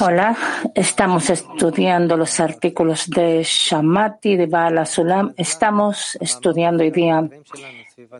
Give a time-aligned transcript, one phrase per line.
[0.00, 0.36] Hola,
[0.74, 5.32] estamos estudiando los artículos de Shamati, de Baal Sulam.
[5.36, 7.20] Estamos estudiando hoy día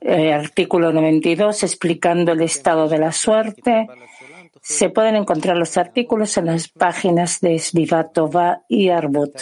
[0.00, 3.88] el eh, artículo 92, explicando el estado de la suerte.
[4.62, 9.34] Se pueden encontrar los artículos en las páginas de Svivatova y Arbut.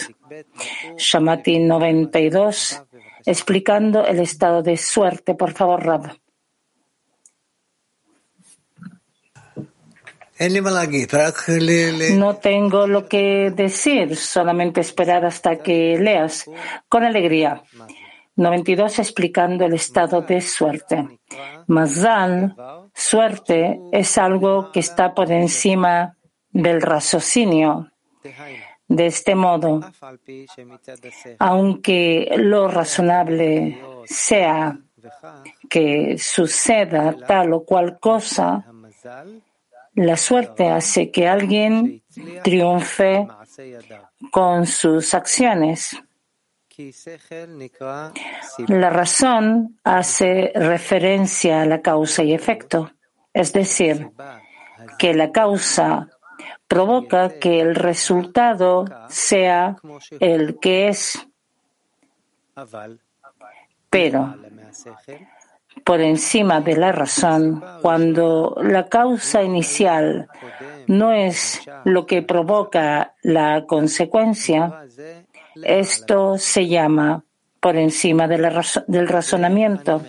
[0.97, 2.81] Shamati 92,
[3.27, 5.35] explicando el estado de suerte.
[5.35, 6.22] Por favor, Rab.
[12.15, 16.45] No tengo lo que decir, solamente esperar hasta que leas.
[16.89, 17.63] Con alegría.
[18.35, 21.19] 92 explicando el estado de suerte.
[21.67, 22.55] Mazal,
[22.93, 26.17] suerte, es algo que está por encima
[26.49, 27.91] del raciocinio.
[28.87, 29.81] De este modo,
[31.39, 34.77] aunque lo razonable sea
[35.69, 38.65] que suceda tal o cual cosa,
[39.95, 42.03] la suerte hace que alguien
[42.43, 43.27] triunfe
[44.31, 45.95] con sus acciones.
[48.67, 52.91] La razón hace referencia a la causa y efecto,
[53.31, 54.09] es decir,
[54.97, 56.09] que la causa
[56.67, 59.75] provoca que el resultado sea
[60.19, 61.27] el que es.
[63.89, 64.35] Pero
[65.83, 70.29] por encima de la razón cuando la causa inicial
[70.87, 74.85] no es lo que provoca la consecuencia,
[75.63, 77.23] esto se llama
[77.59, 80.01] por encima del razonamiento.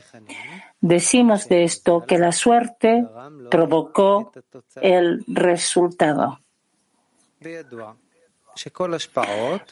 [0.81, 3.07] Decimos de esto que la suerte
[3.51, 4.33] provocó
[4.81, 6.41] el resultado.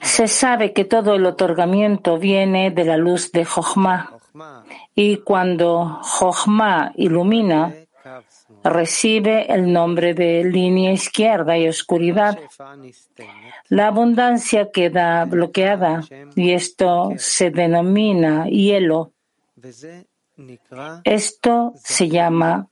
[0.01, 4.19] Se sabe que todo el otorgamiento viene de la luz de Jochma
[4.95, 7.75] y cuando Jochma ilumina,
[8.65, 12.39] recibe el nombre de línea izquierda y oscuridad.
[13.69, 16.03] La abundancia queda bloqueada
[16.35, 19.13] y esto se denomina hielo.
[21.05, 22.69] Esto se llama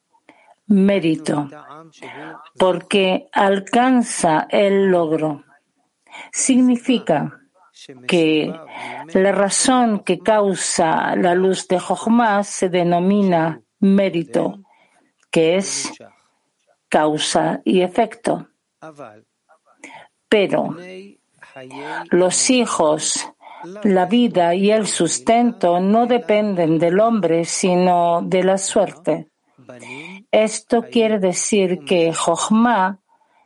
[0.66, 1.48] mérito
[2.58, 5.44] porque alcanza el logro.
[6.32, 7.39] Significa
[8.06, 8.52] que
[9.14, 14.60] la razón que causa la luz de Jochma se denomina mérito,
[15.30, 15.92] que es
[16.88, 18.48] causa y efecto.
[20.28, 20.76] Pero
[22.10, 23.28] los hijos,
[23.82, 29.28] la vida y el sustento no dependen del hombre, sino de la suerte.
[30.30, 32.98] Esto quiere decir que Jochma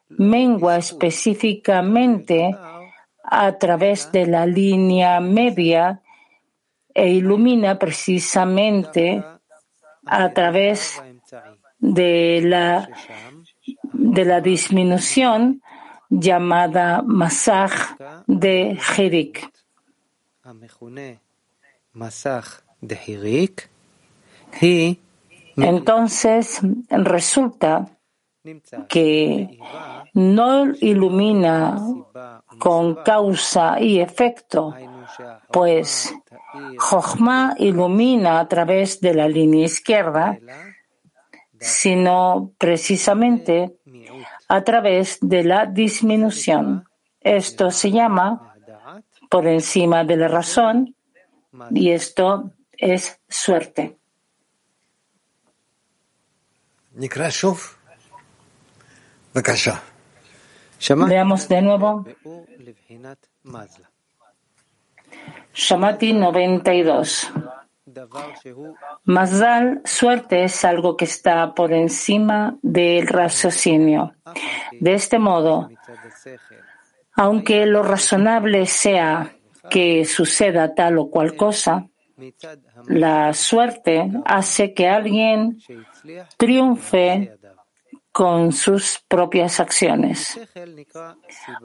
[0.09, 2.57] mengua específicamente
[3.35, 6.01] a través de la línea media
[6.95, 9.25] e ilumina precisamente
[10.07, 11.03] a través
[11.81, 12.89] de la,
[13.93, 15.61] de la disminución
[16.09, 17.73] llamada masaj
[18.27, 19.51] de Hirik.
[25.57, 27.89] Entonces resulta
[28.89, 29.59] que
[30.13, 31.79] no ilumina
[32.59, 34.75] con causa y efecto,
[35.51, 36.15] pues
[36.79, 40.39] Jochma ilumina a través de la línea izquierda,
[41.59, 43.77] sino precisamente
[44.49, 46.85] a través de la disminución.
[47.21, 48.55] Esto se llama
[49.31, 50.95] por encima de la razón
[51.71, 53.97] y esto es suerte.
[61.09, 62.05] Veamos de nuevo.
[65.53, 67.33] Shamati 92.
[69.05, 74.15] Mazal, suerte es algo que está por encima del raciocinio.
[74.81, 75.69] De este modo,
[77.15, 79.37] aunque lo razonable sea
[79.71, 81.89] que suceda tal o cual cosa,
[82.87, 85.59] la suerte hace que alguien
[86.37, 87.39] triunfe
[88.15, 90.39] con sus propias acciones.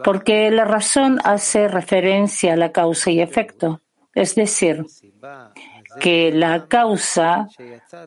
[0.04, 3.82] Porque la razón hace referencia a la causa y efecto,
[4.16, 4.84] es decir,
[6.02, 7.48] que la causa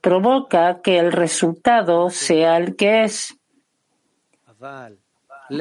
[0.01, 3.39] provoca que el resultado sea el que es.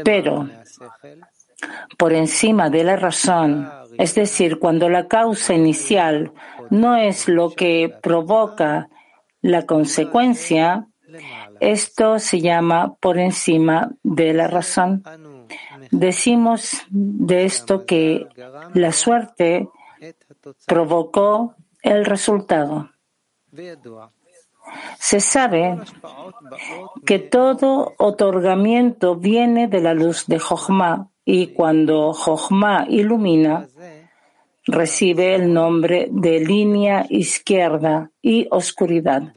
[0.04, 0.50] Pero
[2.00, 3.70] por encima de la razón,
[4.00, 6.34] es decir, cuando la causa inicial
[6.72, 8.90] no es lo que provoca
[9.44, 10.88] la consecuencia,
[11.62, 15.04] esto se llama por encima de la razón.
[15.92, 18.28] Decimos de esto que
[18.74, 19.70] la suerte
[20.66, 22.90] provocó el resultado.
[24.98, 25.78] Se sabe
[27.06, 33.68] que todo otorgamiento viene de la luz de Jochma y cuando Jochma ilumina,
[34.66, 39.34] recibe el nombre de línea izquierda y oscuridad.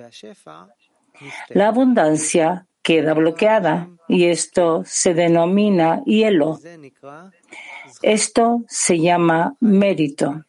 [1.51, 6.59] La abundancia queda bloqueada y esto se denomina hielo.
[8.03, 10.45] Esto se llama mérito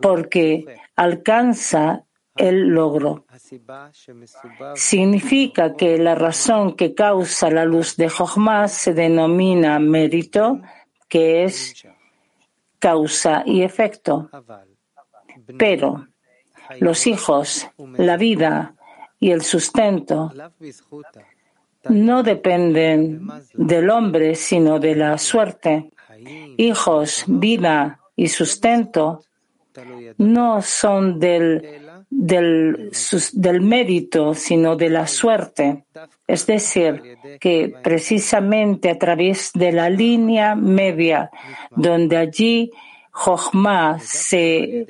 [0.00, 0.64] porque
[0.94, 3.26] alcanza el logro.
[4.74, 10.60] Significa que la razón que causa la luz de Jochma se denomina mérito,
[11.08, 11.86] que es
[12.78, 14.30] causa y efecto.
[15.58, 16.06] Pero
[16.80, 18.75] los hijos, la vida
[19.18, 20.32] y el sustento
[21.88, 25.90] no dependen del hombre, sino de la suerte.
[26.56, 29.22] Hijos, vida y sustento
[30.18, 32.90] no son del, del,
[33.32, 35.84] del mérito, sino de la suerte.
[36.26, 41.30] Es decir, que precisamente a través de la línea media,
[41.70, 42.70] donde allí
[43.10, 44.86] Jochma se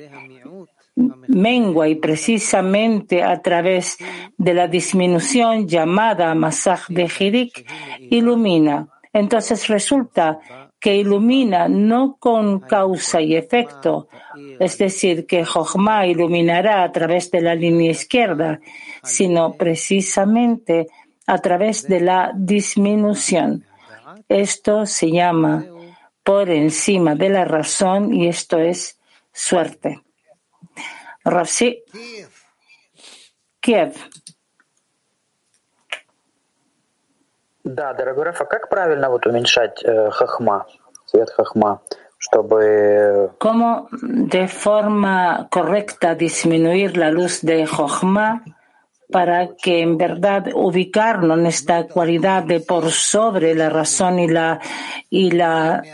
[1.27, 3.97] mengua y precisamente a través
[4.37, 7.65] de la disminución llamada Masaj de Hirik
[8.09, 8.87] ilumina.
[9.13, 10.39] Entonces resulta
[10.79, 14.09] que ilumina no con causa y efecto,
[14.59, 18.59] es decir, que Jochma iluminará a través de la línea izquierda,
[19.03, 20.87] sino precisamente
[21.25, 23.65] a través de la disminución.
[24.29, 25.65] Esto se llama
[26.23, 28.99] por encima de la razón y esto es
[29.33, 30.01] suerte.
[31.26, 31.84] Равси
[33.60, 33.94] Кiev.
[37.64, 40.66] Да, дорогой Рафа, как правильно вот уменьшать э, хахма,
[41.06, 41.80] цвет хахма,
[42.18, 43.30] чтобы...
[43.38, 48.42] ¿Cómo de forma correcta disminuir la luz de Jochma
[49.12, 54.58] para que en verdad ubicarnos en esta cualidad de por sobre la razón y la
[55.10, 55.84] y la Rab,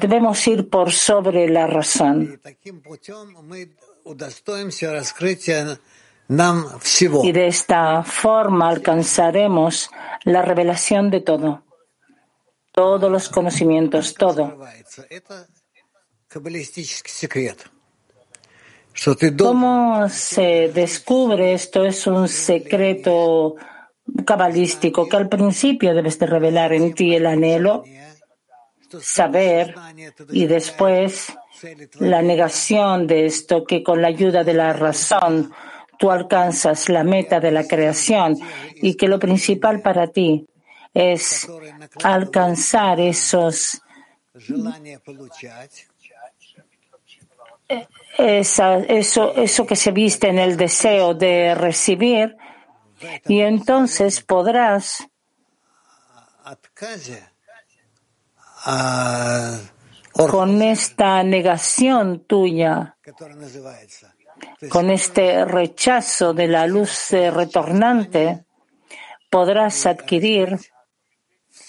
[0.00, 2.40] debemos ir por sobre la razón.
[7.22, 9.90] Y de esta forma alcanzaremos
[10.24, 11.64] la revelación de todo,
[12.72, 14.58] todos los conocimientos, todo.
[19.38, 21.84] ¿Cómo se descubre esto?
[21.84, 23.54] Es un secreto
[24.26, 27.84] cabalístico que al principio debes de revelar en ti el anhelo,
[29.00, 29.74] saber
[30.30, 31.32] y después
[31.98, 35.52] la negación de esto que con la ayuda de la razón
[35.98, 38.36] tú alcanzas la meta de la creación
[38.76, 40.46] y que lo principal para ti
[40.94, 41.48] es
[42.02, 43.82] alcanzar esos
[48.16, 52.36] eso, eso que se viste en el deseo de recibir
[53.26, 55.06] y entonces podrás
[60.12, 62.96] con esta negación tuya
[64.68, 68.44] con este rechazo de la luz retornante,
[69.30, 70.58] podrás adquirir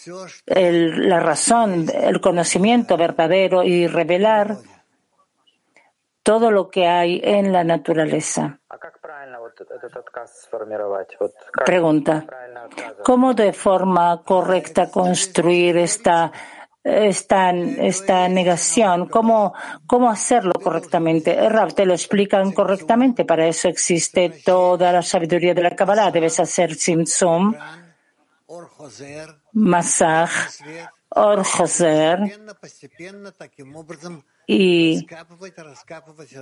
[0.05, 4.57] la razón, el conocimiento verdadero y revelar
[6.23, 8.59] todo lo que hay en la naturaleza.
[11.65, 12.25] Pregunta,
[13.03, 16.31] ¿cómo de forma correcta construir esta
[16.83, 19.53] esta, negación, cómo,
[19.85, 21.49] cómo hacerlo correctamente.
[21.49, 26.11] Rav, te lo explican correctamente, para eso existe toda la sabiduría de la Kabbalah.
[26.11, 27.53] Debes hacer Simsum,
[29.53, 30.31] Masaj,
[31.11, 31.43] Or
[34.45, 35.07] y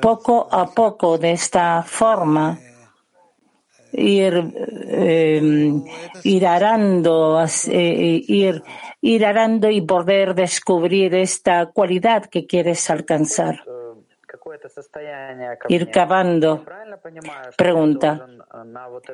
[0.01, 2.60] poco a poco de esta forma
[3.94, 4.53] ir,
[4.89, 5.72] eh,
[6.24, 8.63] ir arando, eh, ir,
[9.01, 13.63] ir arando y poder descubrir esta cualidad que quieres alcanzar
[15.68, 16.63] ir cavando.
[17.58, 18.27] Pregunta.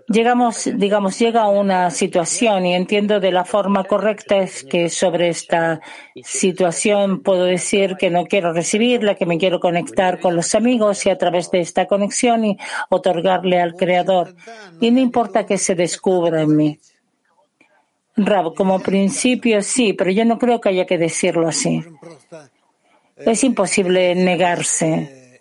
[0.08, 5.30] Llegamos, digamos, llega a una situación y entiendo de la forma correcta es que sobre
[5.30, 5.82] esta
[6.16, 11.10] situación puedo decir que no quiero recibirla, que me quiero conectar con los amigos y
[11.10, 12.58] a través de esta conexión y
[12.90, 14.36] otorgarle al Creador.
[14.80, 16.80] Y no importa que se descubra en mí.
[18.15, 21.84] Rab, como principio sí, pero yo no creo que haya que decirlo así.
[23.17, 25.39] Es imposible negarse.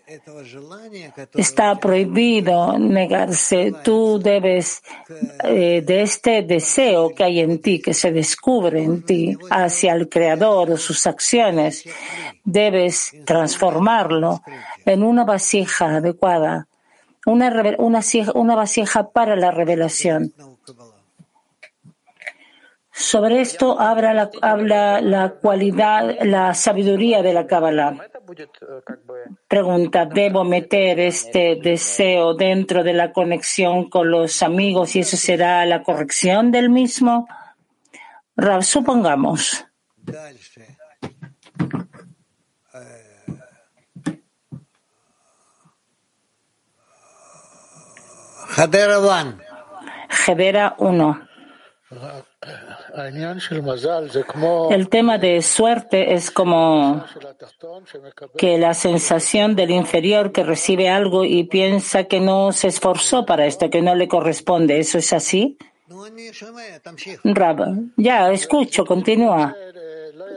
[1.35, 3.73] Está prohibido negarse.
[3.83, 4.83] Tú debes,
[5.45, 10.09] eh, de este deseo que hay en ti, que se descubre en ti hacia el
[10.09, 11.85] Creador o sus acciones,
[12.45, 14.43] debes transformarlo
[14.85, 16.69] en una vasija adecuada
[17.27, 20.33] una, vasija para la revelación.
[23.03, 27.97] Sobre esto habla la, habla la cualidad, la sabiduría de la Kabbalah.
[29.49, 35.67] Pregunta, ¿debo meter este deseo dentro de la conexión con los amigos y eso será
[35.67, 37.27] la corrección del mismo?
[38.61, 39.67] supongamos.
[50.29, 51.29] Hedera 1.
[54.71, 57.05] El tema de suerte es como
[58.37, 63.47] que la sensación del inferior que recibe algo y piensa que no se esforzó para
[63.47, 64.79] esto, que no le corresponde.
[64.79, 65.57] ¿Eso es así?
[67.25, 67.59] Rab,
[67.97, 69.55] ya, escucho, continúa.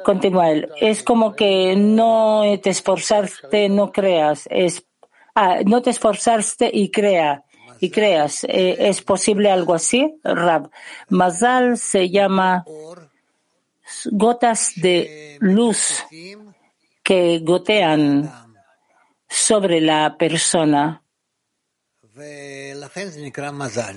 [0.03, 0.69] Continúa él.
[0.79, 4.47] Es como que no te esforzaste, no creas.
[4.49, 4.85] Es,
[5.33, 7.45] ah, no te esforzaste y crea
[7.79, 8.43] y creas.
[8.45, 10.69] Eh, ¿Es posible algo así, Rab?
[11.09, 12.65] Mazal se llama
[14.11, 16.03] gotas de luz
[17.03, 18.31] que gotean
[19.27, 21.03] sobre la persona.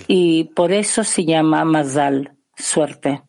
[0.08, 3.22] Y por eso se llama Mazal, suerte.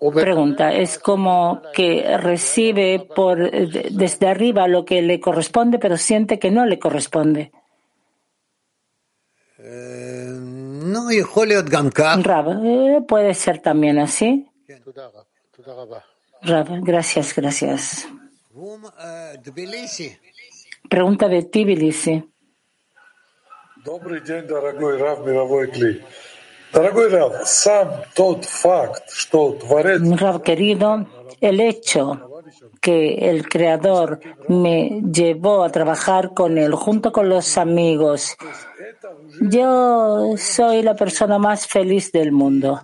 [0.00, 6.52] Pregunta, es como que recibe por desde arriba lo que le corresponde, pero siente que
[6.52, 7.50] no le corresponde.
[9.58, 10.38] Eh,
[12.22, 14.48] Rab, eh, puede ser también así.
[16.42, 18.08] Rab, gracias, gracias.
[20.88, 22.24] Pregunta de Tbilisi.
[30.16, 31.06] Rav querido,
[31.40, 32.28] el hecho
[32.80, 38.36] que el Creador me llevó a trabajar con él junto con los amigos,
[39.40, 42.80] yo soy la persona más feliz del mundo.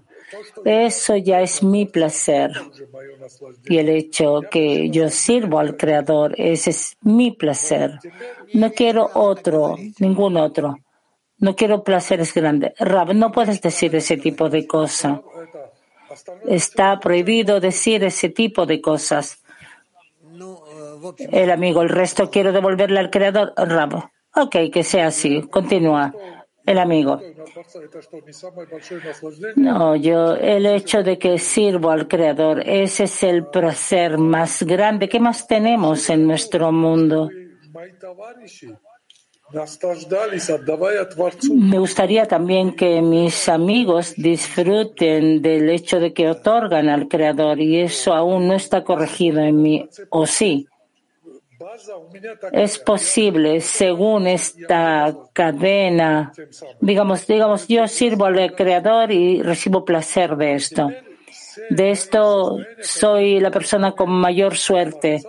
[0.64, 2.50] Eso ya es mi placer.
[3.66, 7.98] Y el hecho que yo sirvo al Creador, ese es mi placer.
[8.52, 10.78] No quiero otro, ningún otro.
[11.44, 12.72] No quiero placeres grandes.
[12.78, 15.20] Rab, no puedes decir ese tipo de cosas.
[16.46, 19.42] Está prohibido decir ese tipo de cosas.
[21.18, 23.52] El amigo, el resto quiero devolverle al creador.
[23.58, 25.42] Rab, ok, que sea así.
[25.42, 26.14] Continúa.
[26.64, 27.20] El amigo.
[29.56, 35.10] No, yo, el hecho de que sirvo al Creador, ese es el placer más grande
[35.10, 37.28] que más tenemos en nuestro mundo.
[41.52, 47.80] Me gustaría también que mis amigos disfruten del hecho de que otorgan al Creador y
[47.80, 50.66] eso aún no está corregido en mí, o sí.
[52.52, 56.32] Es posible, según esta cadena,
[56.80, 60.90] digamos, digamos, yo sirvo al Creador y recibo placer de esto.
[61.70, 65.22] De esto soy la persona con mayor suerte.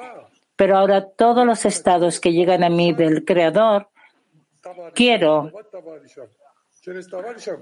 [0.55, 3.89] Pero ahora todos los estados que llegan a mí del Creador
[4.93, 5.51] quiero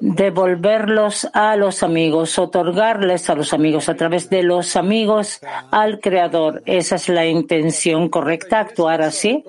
[0.01, 5.39] devolverlos a los amigos, otorgarles a los amigos a través de los amigos
[5.71, 6.61] al Creador.
[6.65, 9.45] Esa es la intención correcta, actuar así.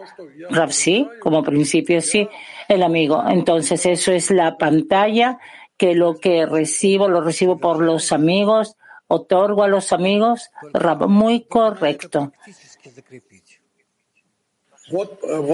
[0.69, 2.29] Sí, como principio sí,
[2.69, 3.25] el amigo.
[3.29, 5.39] Entonces eso es la pantalla
[5.77, 8.77] que lo que recibo lo recibo por los amigos,
[9.09, 10.51] otorgo a los amigos.
[11.09, 12.33] Muy correcto.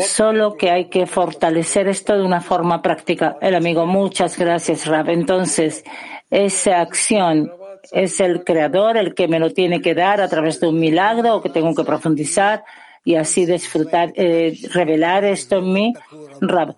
[0.07, 3.37] Solo que hay que fortalecer esto de una forma práctica.
[3.41, 5.09] El amigo, muchas gracias, Rab.
[5.11, 5.85] Entonces,
[6.31, 7.53] esa acción
[7.93, 11.37] es el creador el que me lo tiene que dar a través de un milagro
[11.37, 12.65] o que tengo que profundizar
[13.05, 15.93] y así disfrutar, eh, revelar esto en mí.
[16.41, 16.77] Rab,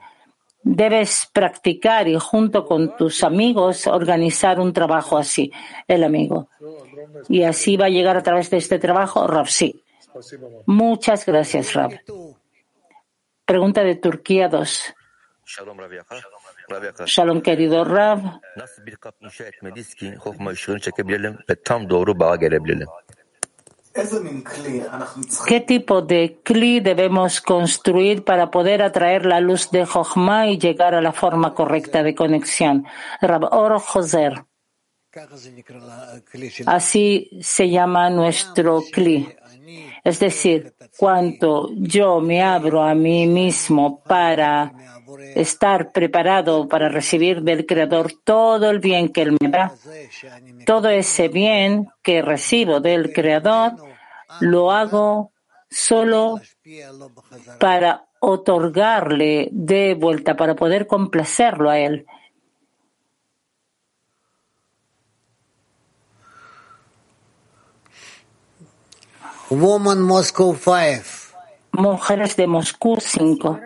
[0.63, 5.51] debes practicar y junto con tus amigos organizar un trabajo así,
[5.89, 6.49] el amigo.
[7.29, 9.83] Y así va a llegar a través de este trabajo, Rab, sí.
[10.67, 11.93] Muchas gracias, Rab.
[13.53, 14.95] Pregunta de Turquía 2.
[17.05, 18.41] Shalom, querido Rav.
[25.47, 30.95] ¿Qué tipo de kli debemos construir para poder atraer la luz de Jochma y llegar
[30.95, 32.87] a la forma correcta de conexión?
[33.21, 34.47] Rab Or Joser.
[36.65, 39.29] Así se llama nuestro kli.
[40.05, 44.73] Es decir, cuando yo me abro a mí mismo para
[45.35, 49.73] estar preparado para recibir del Creador todo el bien que Él me da,
[50.67, 53.73] todo ese bien que recibo del Creador,
[54.41, 55.33] lo hago
[55.71, 56.41] solo
[57.59, 62.07] para otorgarle de vuelta para poder complacerlo a él.
[69.53, 71.03] Woman Moscow 5.
[71.73, 73.61] Mujeres de Moscú 5.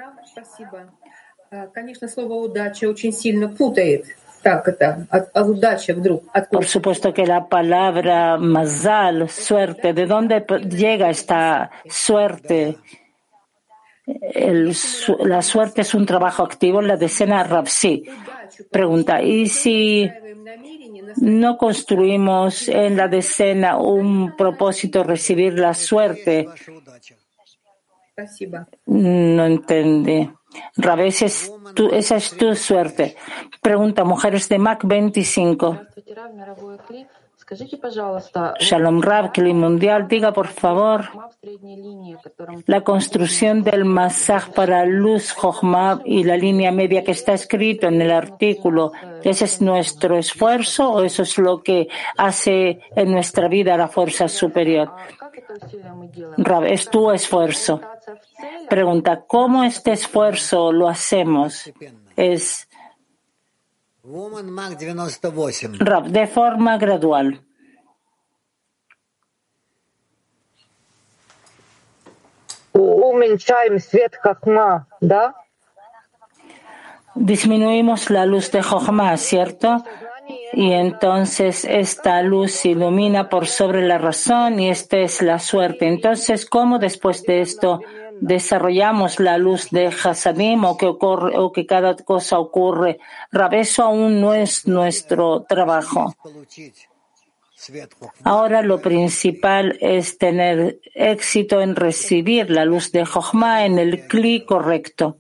[6.51, 12.79] Por supuesto que la palabra mazal, suerte, ¿de dónde llega esta suerte?
[14.07, 14.77] El,
[15.21, 18.05] la suerte es un trabajo activo en la decena Rapsi.
[18.71, 20.11] Pregunta, ¿y si
[21.21, 26.49] no construimos en la decena un propósito, recibir la suerte?
[28.87, 30.31] No entendí.
[30.77, 31.53] Rabes, es
[31.93, 33.17] esa es tu suerte.
[33.61, 35.81] Pregunta, mujeres de Mac 25.
[38.59, 41.05] Shalom Rab, que mundial, diga por favor
[42.67, 48.03] la construcción del masaj para luz Jochmab y la línea media que está escrito en
[48.03, 48.91] el artículo.
[49.23, 54.27] ¿Ese es nuestro esfuerzo o eso es lo que hace en nuestra vida la fuerza
[54.27, 54.93] superior?
[56.39, 57.81] Rab, es tu esfuerzo.
[58.69, 61.73] Pregunta, ¿cómo este esfuerzo lo hacemos?
[62.17, 62.66] Es
[65.81, 67.43] Rob, de forma gradual.
[77.17, 79.83] Disminuimos la luz de Jochma, ¿cierto?
[80.53, 85.89] Y entonces esta luz ilumina por sobre la razón y esta es la suerte.
[85.89, 87.81] Entonces, ¿cómo después de esto
[88.21, 92.99] desarrollamos la luz de Hasadim o que, ocurre, o que cada cosa ocurre.
[93.33, 96.15] Rabeso aún no es nuestro trabajo.
[98.23, 104.45] Ahora lo principal es tener éxito en recibir la luz de Jochma en el cli
[104.45, 105.19] correcto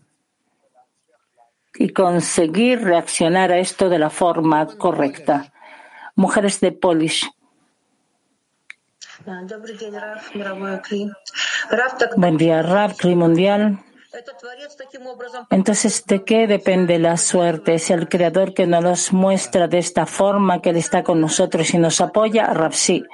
[1.78, 5.52] y conseguir reaccionar a esto de la forma correcta.
[6.14, 7.28] Mujeres de Polish.
[12.16, 13.78] Buen día, Rab, CRI Mundial.
[15.50, 17.74] Entonces, ¿de qué depende la suerte?
[17.74, 21.74] Es el Creador que nos los muestra de esta forma, que Él está con nosotros
[21.74, 22.46] y nos apoya.
[22.46, 23.04] Rapsi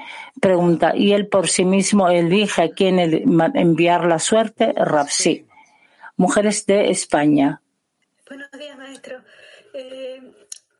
[0.41, 4.73] pregunta, ¿y Él por sí mismo elige a quién enviar la suerte?
[4.77, 5.47] Rapsi.
[6.17, 7.63] Mujeres de España.
[8.29, 9.23] Buenos días, maestro.
[9.73, 10.21] Eh,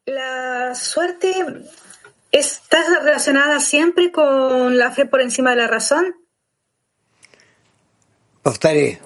[0.05, 1.33] la suerte
[2.33, 6.17] ¿Está relacionada siempre con la fe por encima de la razón?
[8.43, 8.99] Повторяю.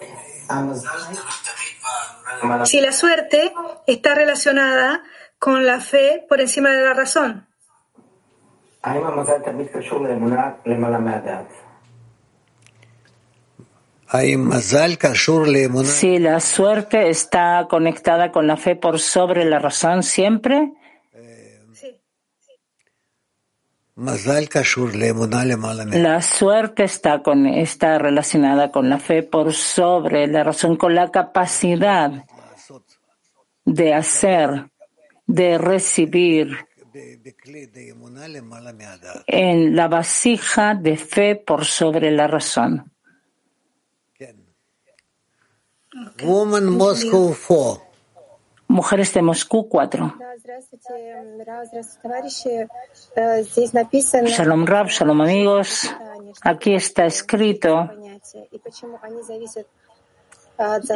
[2.65, 3.53] Si la suerte
[3.87, 5.03] está relacionada
[5.39, 7.49] con la fe por encima de la razón.
[15.85, 20.73] Si la suerte está conectada con la fe por sobre la razón siempre.
[25.93, 31.11] La suerte está, con, está relacionada con la fe por sobre la razón, con la
[31.11, 32.13] capacidad
[33.65, 34.71] de hacer,
[35.27, 36.67] de recibir
[39.27, 42.93] en la vasija de fe por sobre la razón.
[48.69, 50.19] Mujeres de Moscú 4.
[54.27, 55.91] Shalom Rab, shalom amigos.
[56.43, 57.91] Aquí está escrito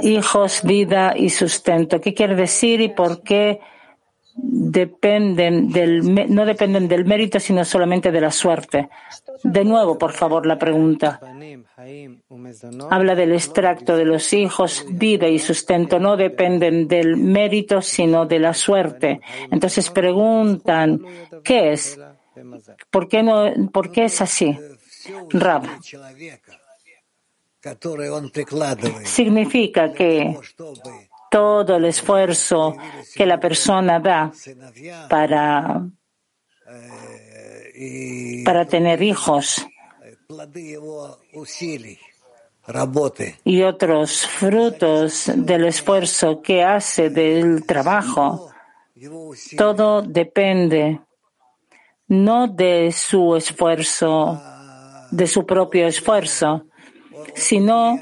[0.02, 2.00] hijos, vida y sustento.
[2.00, 3.60] ¿Qué quiere decir y por qué
[4.42, 8.88] dependen del, no dependen del mérito, sino solamente de la suerte.
[9.42, 11.20] De nuevo, por favor, la pregunta.
[12.90, 15.98] Habla del extracto de los hijos, vida y sustento.
[15.98, 19.20] No dependen del mérito, sino de la suerte.
[19.50, 21.02] Entonces preguntan,
[21.42, 21.98] ¿qué es?
[22.90, 24.56] ¿Por qué, no, por qué es así?
[25.30, 25.66] Rab.
[29.04, 30.38] Significa que
[31.30, 32.76] todo el esfuerzo
[33.14, 34.30] que la persona da
[35.08, 35.86] para,
[38.44, 39.66] para tener hijos
[43.44, 48.50] y otros frutos del esfuerzo que hace del trabajo.
[49.56, 51.00] Todo depende
[52.10, 54.40] no de su esfuerzo,
[55.10, 56.66] de su propio esfuerzo,
[57.34, 57.98] sino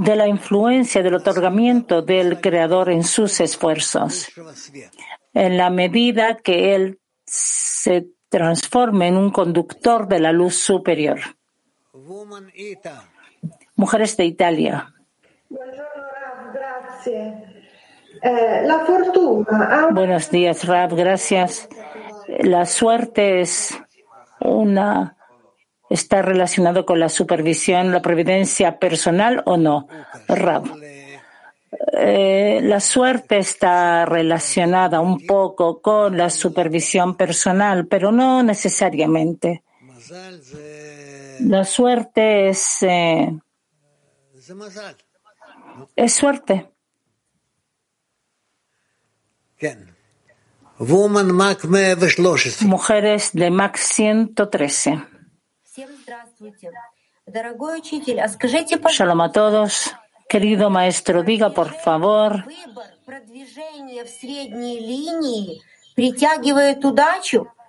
[0.00, 4.28] de la influencia del otorgamiento del Creador en sus esfuerzos.
[5.34, 11.18] En la medida que Él se transforme en un conductor de la luz superior.
[13.76, 14.94] Mujeres de Italia.
[19.92, 21.68] Buenos días, Rab, gracias.
[22.38, 23.78] La suerte es
[24.40, 25.16] una
[25.90, 29.88] está relacionado con la supervisión, la previdencia personal o no,
[30.28, 30.64] Rab.
[31.92, 39.62] Eh, la suerte está relacionada un poco con la supervisión personal, pero no necesariamente.
[41.40, 43.32] La suerte es eh,
[45.96, 46.70] es suerte.
[52.62, 55.09] Mujeres de Max 113.
[58.90, 59.94] Shalom a todos.
[60.28, 62.44] Querido maestro, diga por favor.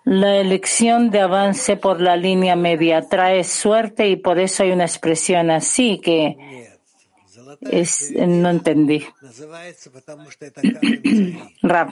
[0.05, 4.85] La elección de avance por la línea media trae suerte y por eso hay una
[4.85, 6.37] expresión así que
[7.61, 9.05] es, no entendí.
[11.61, 11.89] Rab.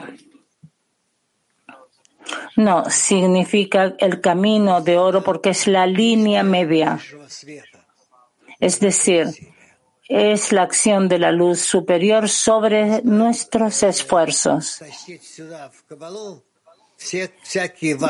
[2.56, 6.98] No, significa el camino de oro porque es la línea media.
[8.58, 9.28] Es decir,
[10.08, 14.82] es la acción de la luz superior sobre nuestros esfuerzos.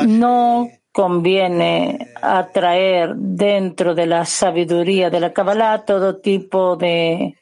[0.07, 7.37] No conviene atraer dentro de la sabiduría de la Kabbalah todo tipo de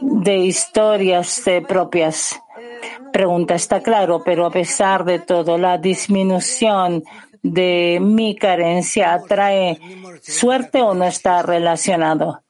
[0.00, 2.40] de historias eh, propias.
[3.12, 7.04] Pregunta, está claro, pero a pesar de todo, la disminución
[7.42, 9.78] de mi carencia atrae
[10.22, 12.42] suerte o no está relacionado.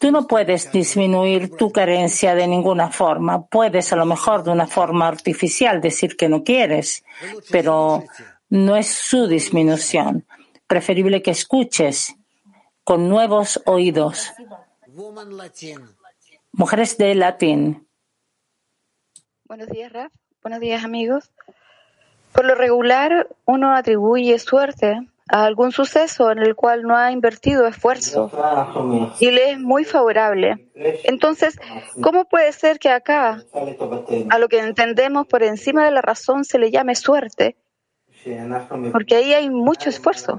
[0.00, 3.46] Tú no puedes disminuir tu carencia de ninguna forma.
[3.46, 7.04] Puedes a lo mejor de una forma artificial decir que no quieres,
[7.50, 8.04] pero
[8.48, 10.24] no es su disminución.
[10.66, 12.16] Preferible que escuches
[12.90, 14.32] con nuevos oídos.
[16.50, 17.86] Mujeres de latín.
[19.44, 20.12] Buenos días, Raf.
[20.42, 21.30] Buenos días, amigos.
[22.32, 27.64] Por lo regular, uno atribuye suerte a algún suceso en el cual no ha invertido
[27.68, 28.28] esfuerzo
[29.20, 30.68] y le es muy favorable.
[31.04, 31.60] Entonces,
[32.02, 33.44] ¿cómo puede ser que acá,
[34.30, 37.56] a lo que entendemos por encima de la razón, se le llame suerte?
[38.90, 40.38] Porque ahí hay mucho esfuerzo.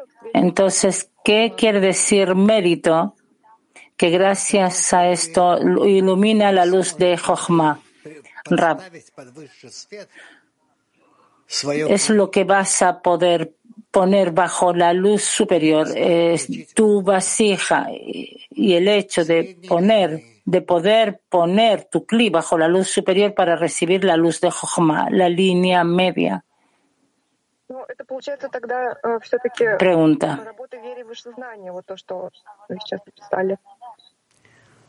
[0.33, 3.15] entonces, ¿qué quiere decir mérito?
[3.97, 7.79] Que gracias a esto ilumina la luz de Jochma.
[11.89, 13.53] Es lo que vas a poder
[13.91, 21.21] poner bajo la luz superior, es tu vasija y el hecho de poner, de poder
[21.29, 25.83] poner tu cli bajo la luz superior para recibir la luz de Jochma, la línea
[25.83, 26.45] media.
[29.77, 30.39] Pregunta.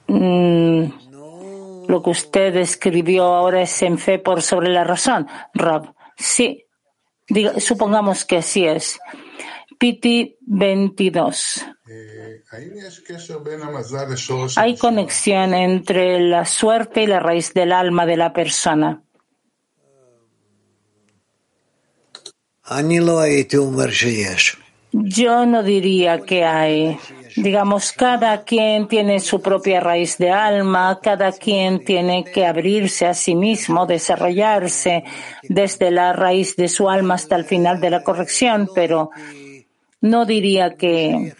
[0.09, 5.27] Mm, lo que usted escribió ahora es en fe por sobre la razón.
[5.55, 6.67] Rob, sí.
[7.29, 8.99] Diga, supongamos que así es.
[9.79, 11.67] Piti 22.
[14.57, 19.03] Hay conexión entre la suerte y la raíz del alma de la persona.
[24.93, 26.99] Yo no diría que hay.
[27.35, 33.15] Digamos, cada quien tiene su propia raíz de alma, cada quien tiene que abrirse a
[33.15, 35.03] sí mismo, desarrollarse
[35.43, 39.11] desde la raíz de su alma hasta el final de la corrección, pero
[40.03, 41.35] no diría que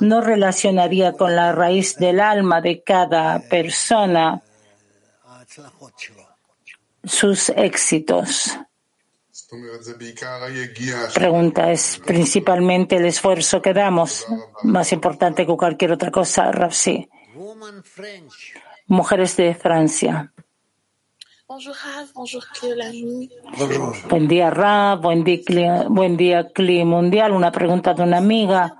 [0.00, 4.42] no relacionaría con la raíz del alma de cada persona
[7.04, 8.58] sus éxitos.
[11.14, 14.26] Pregunta, ¿es principalmente el esfuerzo que damos
[14.62, 16.50] más importante que cualquier otra cosa?
[16.70, 17.08] Sí.
[18.86, 20.32] Mujeres de Francia.
[24.08, 24.94] Buen día, Ra.
[24.96, 27.32] Buen día, buen día, Cli Mundial.
[27.32, 28.78] Una pregunta de una amiga.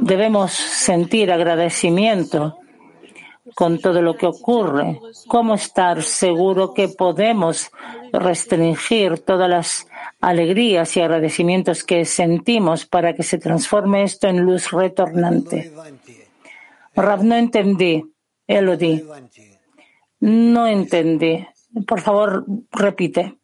[0.00, 2.58] Debemos sentir agradecimiento
[3.54, 5.00] con todo lo que ocurre?
[5.28, 7.70] ¿Cómo estar seguro que podemos
[8.12, 9.86] restringir todas las
[10.20, 15.72] alegrías y agradecimientos que sentimos para que se transforme esto en luz retornante?
[16.94, 18.04] Rav, no entendí.
[18.46, 19.04] Elodie.
[20.20, 21.46] No entendí.
[21.86, 23.38] Por favor, repite.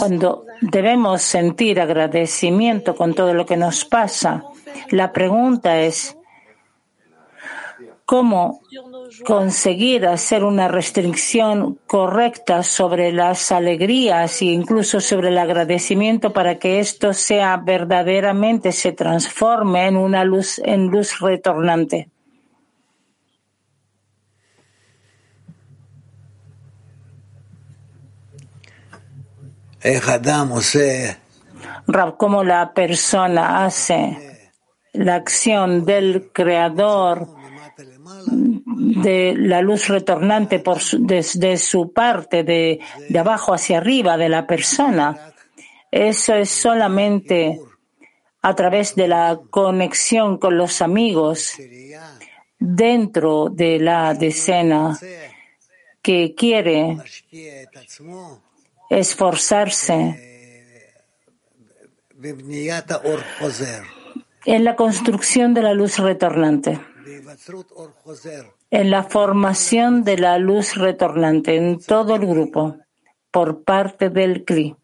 [0.00, 4.44] Cuando debemos sentir agradecimiento con todo lo que nos pasa,
[4.90, 6.16] la pregunta es
[8.04, 8.62] cómo
[9.26, 16.80] conseguir hacer una restricción correcta sobre las alegrías e incluso sobre el agradecimiento para que
[16.80, 22.08] esto sea verdaderamente se transforme en una luz en luz retornante.
[31.86, 34.50] Rab, cómo la persona hace
[34.92, 37.28] la acción del creador
[38.26, 44.28] de la luz retornante por su, desde su parte de, de abajo hacia arriba de
[44.28, 45.32] la persona.
[45.90, 47.60] Eso es solamente
[48.42, 51.54] a través de la conexión con los amigos
[52.58, 54.98] dentro de la decena
[56.02, 56.96] que quiere
[58.90, 60.24] esforzarse
[64.44, 66.80] en la construcción de la luz retornante,
[68.70, 72.76] en la formación de la luz retornante en todo el grupo
[73.30, 74.76] por parte del CLI.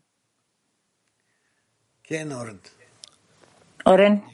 [3.85, 4.25] Oren.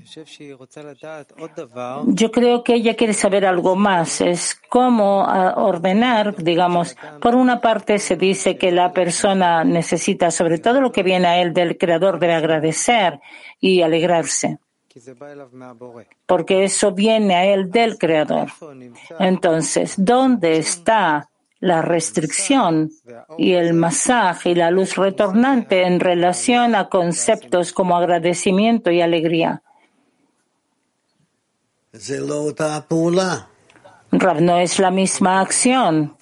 [2.07, 4.21] Yo creo que ella quiere saber algo más.
[4.21, 10.59] Es cómo ah, ordenar, digamos, por una parte se dice que la persona necesita, sobre
[10.59, 13.21] todo lo que viene a él del Creador, debe agradecer
[13.59, 14.59] y alegrarse.
[16.27, 18.49] Porque eso viene a él del Creador.
[19.19, 21.30] Entonces, ¿dónde está
[21.61, 22.91] la restricción
[23.39, 29.63] y el masaje y la luz retornante en relación a conceptos como agradecimiento y alegría.
[34.13, 36.17] Rav, no es la misma acción,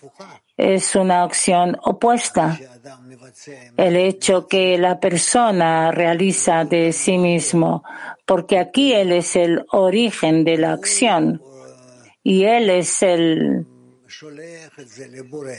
[0.57, 2.59] es una acción opuesta.
[3.77, 7.85] El hecho que la persona realiza de sí mismo,
[8.27, 11.41] porque aquí él es el origen de la acción
[12.23, 13.67] y él es el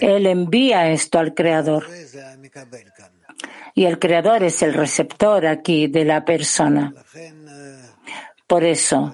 [0.01, 1.85] él envía esto al Creador.
[3.75, 6.93] Y el Creador es el receptor aquí de la persona.
[8.47, 9.13] Por eso,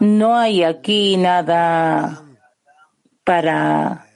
[0.00, 2.24] no hay aquí nada
[3.22, 4.06] para,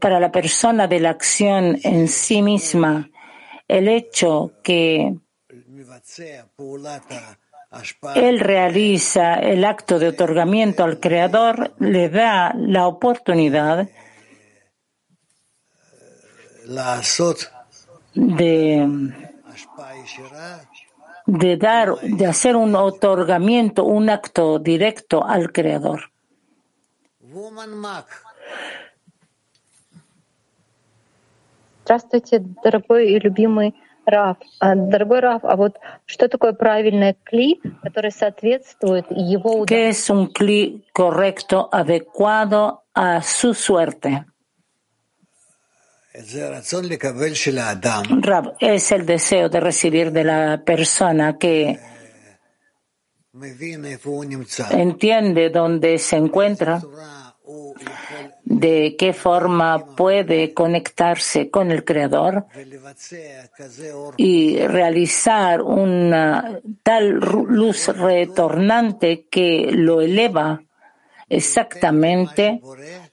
[0.00, 3.08] para la persona de la acción en sí misma.
[3.66, 5.16] El hecho que
[8.15, 13.87] él realiza el acto de otorgamiento al Creador, le da la oportunidad
[18.15, 19.13] de,
[21.25, 26.11] de dar, de hacer un otorgamiento, un acto directo al Creador.
[31.83, 33.73] Здравствуйте, дорогой и любимый
[34.05, 40.31] Раф, дорогой Раф, а вот что такое правильный кли, который соответствует его ¿Qué es un
[40.33, 44.25] cli correcto, adecuado a su suerte?
[48.21, 51.79] Rab, es el deseo de recibir de la persona que
[54.71, 56.81] entiende dónde se encuentra
[58.44, 62.46] de qué forma puede conectarse con el Creador
[64.16, 70.62] y realizar una tal luz retornante que lo eleva
[71.28, 72.60] exactamente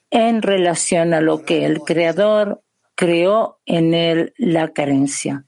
[0.09, 2.61] en relación a lo que el Creador
[2.95, 5.45] creó en él la carencia.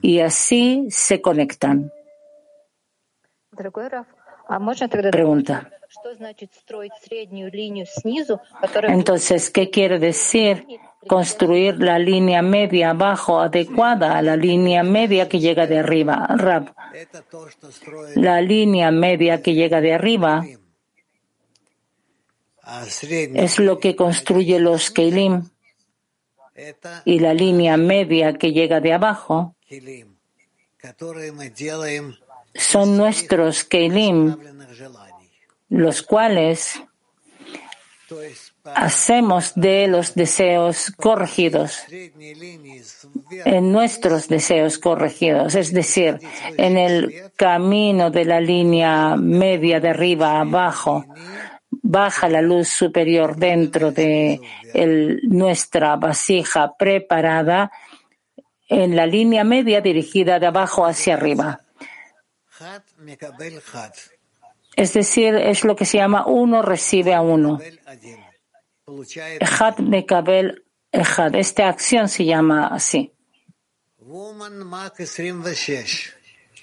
[0.00, 1.92] Y así se conectan.
[5.10, 5.70] Pregunta.
[8.88, 10.66] Entonces, ¿qué quiere decir
[11.08, 16.28] construir la línea media abajo adecuada a la línea media que llega de arriba?
[18.16, 20.44] La línea media que llega de arriba
[23.34, 25.48] es lo que construye los Keilim
[27.04, 29.56] y la línea media que llega de abajo
[32.54, 34.36] son nuestros Keilim
[35.72, 36.82] los cuales
[38.74, 41.84] hacemos de los deseos corregidos,
[43.46, 46.18] en nuestros deseos corregidos, es decir,
[46.58, 51.06] en el camino de la línea media de arriba a abajo,
[51.70, 54.40] baja la luz superior dentro de
[55.22, 57.72] nuestra vasija preparada
[58.68, 61.60] en la línea media dirigida de abajo hacia arriba.
[64.76, 67.58] Es decir, es lo que se llama uno recibe a uno.
[69.40, 71.34] Ejad Mekabel Ejad.
[71.34, 73.12] Esta acción se llama así.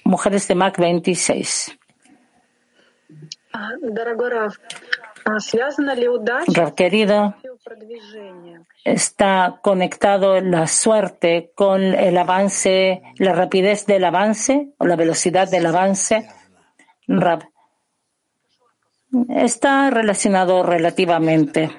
[0.04, 1.76] Mujeres de Mac 26.
[6.46, 7.34] Rab querido,
[8.84, 15.66] está conectado la suerte con el avance, la rapidez del avance o la velocidad del
[15.66, 16.28] avance.
[17.06, 17.49] Rab,
[19.28, 21.70] está relacionado relativamente.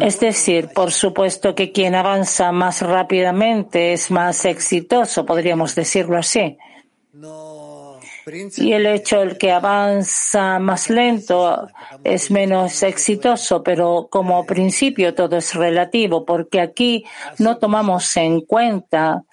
[0.00, 6.56] Es decir, por supuesto que quien avanza más rápidamente es más exitoso, podríamos decirlo así.
[8.56, 11.68] Y el hecho el que avanza más lento
[12.04, 17.04] es menos exitoso, pero como principio todo es relativo, porque aquí
[17.38, 19.24] no tomamos en cuenta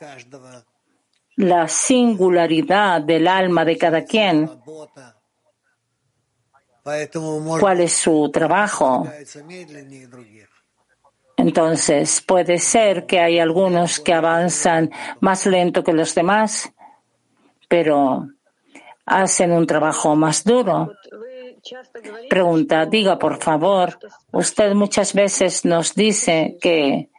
[1.39, 4.51] la singularidad del alma de cada quien,
[7.61, 9.07] cuál es su trabajo.
[11.37, 16.73] Entonces, puede ser que hay algunos que avanzan más lento que los demás,
[17.69, 18.27] pero
[19.05, 20.91] hacen un trabajo más duro.
[22.29, 23.97] Pregunta, diga por favor,
[24.33, 27.09] usted muchas veces nos dice que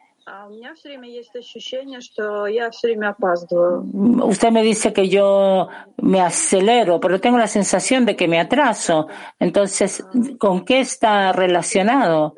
[4.23, 9.09] Usted me dice que yo me acelero, pero tengo la sensación de que me atraso.
[9.39, 10.05] Entonces,
[10.39, 12.35] ¿con qué está relacionado?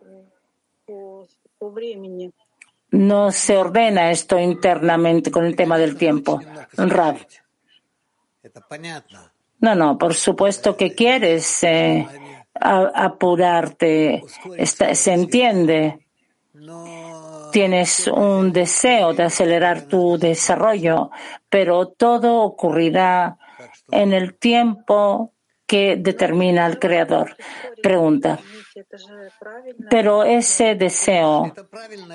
[2.91, 6.41] No se ordena esto internamente con el tema del tiempo.
[6.77, 7.17] Rab.
[9.61, 12.07] No, no, por supuesto que quieres eh,
[12.55, 14.25] apurarte.
[14.57, 16.03] Está, se entiende
[17.53, 21.11] tienes un deseo de acelerar tu desarrollo,
[21.49, 23.37] pero todo ocurrirá
[23.91, 25.33] en el tiempo
[25.67, 27.37] que determina el creador.
[27.83, 28.39] Pregunta.
[29.89, 31.53] Pero ese deseo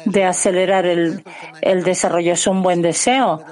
[0.05, 1.23] de acelerar el,
[1.83, 3.43] desarrollo es un buen deseo,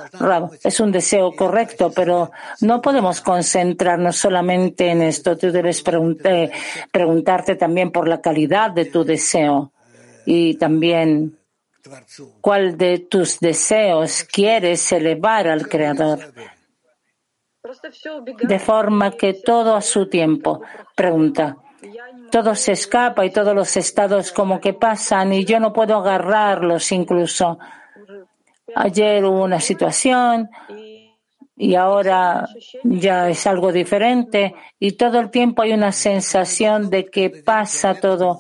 [0.64, 5.38] es un deseo correcto, pero no podemos concentrarnos solamente en esto.
[5.38, 9.72] Tú debes preguntarte también por la calidad de tu deseo
[10.26, 11.38] y también
[12.42, 16.20] ¿Cuál de tus deseos quieres elevar al Creador?
[18.44, 20.62] De forma que todo a su tiempo.
[20.96, 21.58] Pregunta.
[22.32, 26.92] Todo se escapa y todos los estados como que pasan y yo no puedo agarrarlos
[26.92, 27.60] incluso.
[28.76, 30.50] Ayer hubo una situación
[31.56, 32.48] y ahora
[32.84, 38.40] ya es algo diferente y todo el tiempo hay una sensación de que pasa todo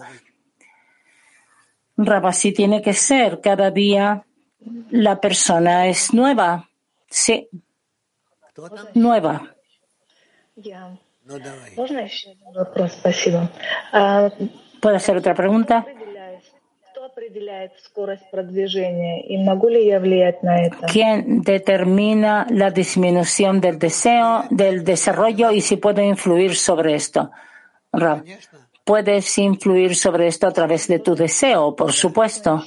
[1.97, 3.41] Rabasí tiene que ser.
[3.41, 4.25] Cada día
[4.89, 6.69] la persona es nueva.
[7.09, 7.49] Sí.
[8.93, 9.55] Nueva.
[14.81, 15.85] ¿Puedo hacer otra pregunta?
[20.91, 27.31] ¿Quién determina la disminución del deseo, del desarrollo y si puedo influir sobre esto?
[27.91, 28.23] Rab.
[28.85, 32.63] Puedes influir sobre esto a través de tu deseo, por supuesto.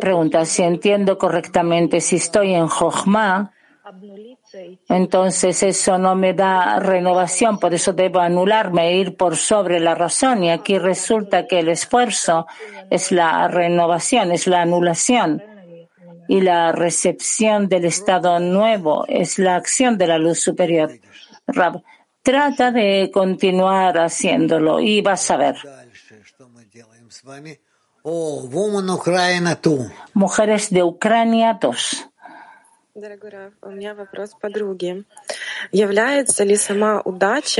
[0.00, 3.52] Pregunta, si entiendo correctamente, si estoy en Jochma,
[4.88, 10.44] entonces eso no me da renovación, por eso debo anularme, ir por sobre la razón.
[10.44, 12.46] Y aquí resulta que el esfuerzo
[12.90, 15.42] es la renovación, es la anulación.
[16.28, 20.90] Y la recepción del estado nuevo es la acción de la luz superior.
[21.52, 21.82] Rab,
[22.22, 25.56] trata de continuar haciéndolo y vas a ver.
[30.14, 32.06] Mujeres de Ucrania 2.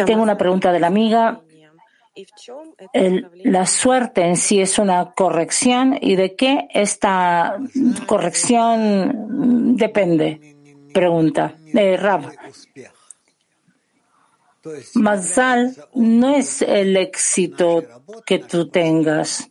[0.05, 1.41] Tengo una pregunta de la amiga.
[3.45, 7.59] La suerte en sí es una corrección y de qué esta
[8.07, 10.57] corrección depende.
[10.93, 11.55] Pregunta.
[11.73, 12.33] Eh, Rab,
[14.95, 17.85] Mazal no es el éxito
[18.27, 19.51] que tú tengas.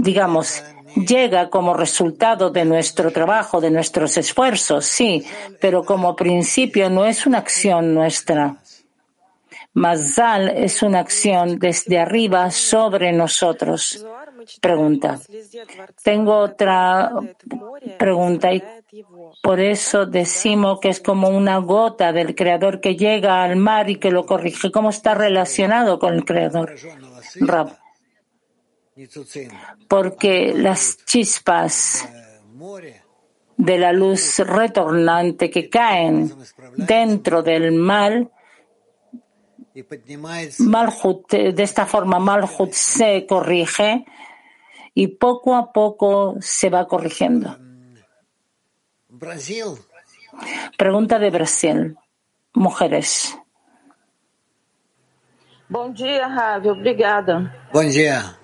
[0.00, 0.62] Digamos,
[0.94, 5.24] llega como resultado de nuestro trabajo, de nuestros esfuerzos, sí,
[5.60, 8.56] pero como principio no es una acción nuestra.
[9.74, 14.04] Mazal es una acción desde arriba sobre nosotros.
[14.60, 15.18] Pregunta.
[16.02, 17.10] Tengo otra
[17.98, 18.62] pregunta y
[19.42, 23.96] por eso decimos que es como una gota del Creador que llega al mar y
[23.96, 24.70] que lo corrige.
[24.70, 26.74] ¿Cómo está relacionado con el Creador?
[27.40, 27.76] Rab.
[29.88, 32.08] Porque las chispas
[33.56, 36.32] de la luz retornante que caen
[36.76, 38.30] dentro del mal
[40.58, 44.04] Malhut, de esta forma Malhut se corrige
[44.98, 47.56] y poco a poco se va corrigiendo.
[50.76, 51.96] Pregunta de Brasil.
[52.52, 53.38] Mujeres.
[55.68, 56.70] Bom dia, Ravi.
[56.70, 57.54] Obrigada.
[57.72, 58.36] Bom dia.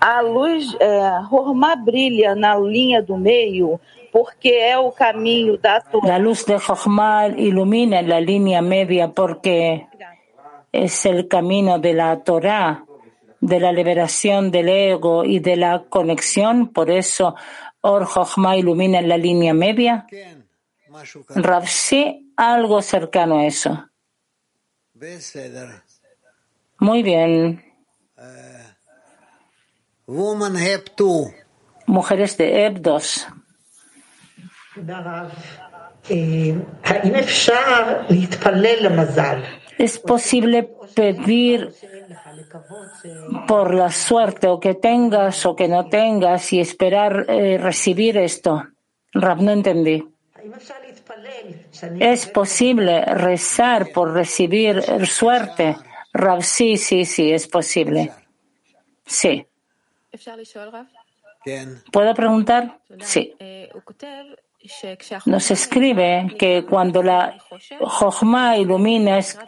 [0.00, 3.78] A luz, é, Hormá brilha na linha do meio
[4.10, 9.86] porque é o caminho da La luz de Jochma ilumina la línea media porque
[10.72, 12.85] es el camino de la Torah,
[13.46, 16.72] de la liberación del ego y de la conexión.
[16.72, 17.36] Por eso
[17.80, 20.06] Or Jochma ilumina la línea media.
[21.36, 23.88] Rav, sí, algo cercano a eso.
[26.78, 27.62] Muy bien.
[31.86, 33.26] Mujeres de Eb 2.
[39.78, 41.72] ¿Es posible pedir
[43.46, 48.64] por la suerte o que tengas o que no tengas y esperar eh, recibir esto?
[49.12, 50.06] Rab, no entendí.
[52.00, 55.76] ¿Es posible rezar por recibir suerte?
[56.12, 58.12] Rab, sí, sí, sí, es posible.
[59.04, 59.46] Sí.
[61.92, 62.80] ¿Puedo preguntar?
[63.00, 63.34] Sí.
[65.26, 67.36] Nos escribe que cuando la
[67.80, 69.38] Jochma ilumina es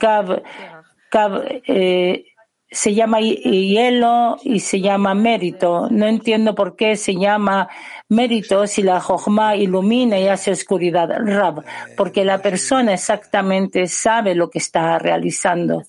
[1.67, 2.25] eh,
[2.71, 5.89] se llama hielo y se llama mérito.
[5.91, 7.69] No entiendo por qué se llama
[8.09, 11.09] mérito si la Jochma ilumina y hace oscuridad.
[11.09, 11.65] Rab,
[11.97, 15.83] porque la persona exactamente sabe lo que está realizando.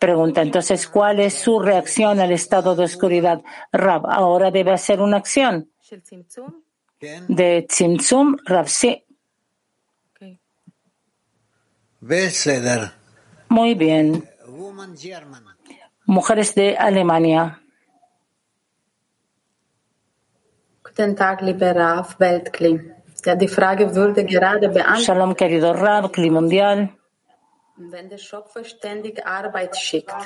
[0.00, 3.42] Pregunta entonces, ¿cuál es su reacción al estado de oscuridad?
[3.70, 5.70] Rab, ahora debe hacer una acción
[7.28, 9.04] de Tzimtzum Ravsi.
[13.48, 14.28] Muy bien.
[16.06, 17.60] Mujeres de Alemania.
[20.82, 22.92] Guten Tag, lieber Rav Weltkli.
[23.24, 25.06] Ja, die Frage würde gerade beantwortet.
[25.06, 26.90] Shalom, querido Rav, Kli Mundial.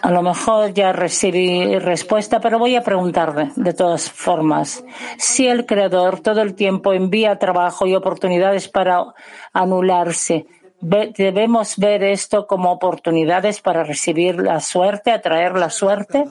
[0.03, 4.85] A lo mejor ya recibí respuesta, pero voy a preguntar de todas formas.
[5.17, 9.15] Si el Creador todo el tiempo envía trabajo y oportunidades para
[9.55, 10.47] anularse,
[10.81, 16.27] ¿debemos ver esto como oportunidades para recibir la suerte, atraer la suerte?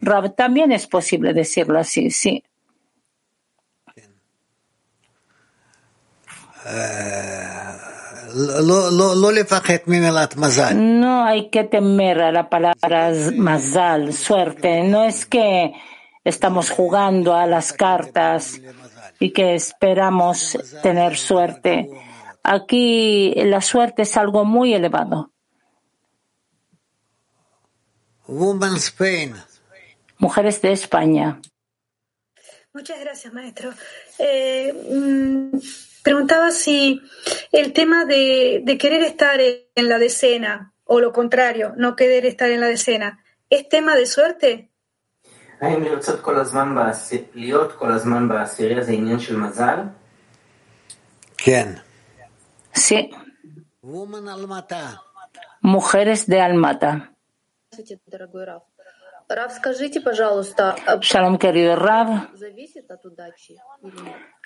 [0.00, 2.44] Rab, también es posible decirlo así, sí.
[10.74, 14.82] No hay que temer a la palabra mazal, suerte.
[14.82, 15.72] No es que
[16.24, 18.60] estamos jugando a las cartas
[19.20, 21.88] y que esperamos tener suerte.
[22.42, 25.30] Aquí la suerte es algo muy elevado.
[30.18, 31.40] Mujeres de España.
[32.72, 33.72] Muchas gracias, maestro.
[34.18, 35.58] Eh, mm,
[36.04, 37.00] preguntaba si
[37.50, 42.50] el tema de, de, querer estar en la decena o lo contrario, no querer estar
[42.50, 44.70] en la decena, ¿es tema de suerte?
[51.36, 51.80] ¿Quién?
[52.72, 53.10] Sí.
[55.62, 57.14] Mujeres de Almata.
[61.00, 62.28] Shalom, querido Rav.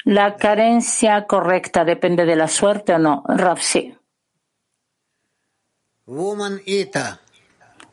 [0.04, 3.22] ¿La carencia correcta depende de la suerte o no?
[3.26, 3.94] Rav, sí.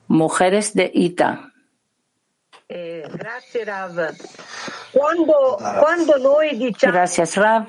[0.08, 1.52] Mujeres de Ita.
[3.66, 4.16] Rav.
[4.94, 7.66] Quando, quando noi diciamo Gracias, Rav.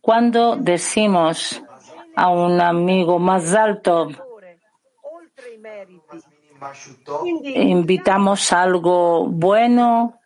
[0.00, 1.62] Cuando decimos
[2.14, 4.08] a un amigo más alto,
[7.44, 10.20] invitamos algo bueno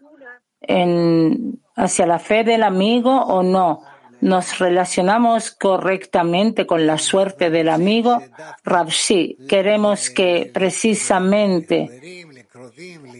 [0.61, 3.83] en, hacia la fe del amigo o no.
[4.21, 8.23] nos relacionamos correctamente con la suerte del amigo,
[8.65, 12.27] Ravshi, queremos que precisamente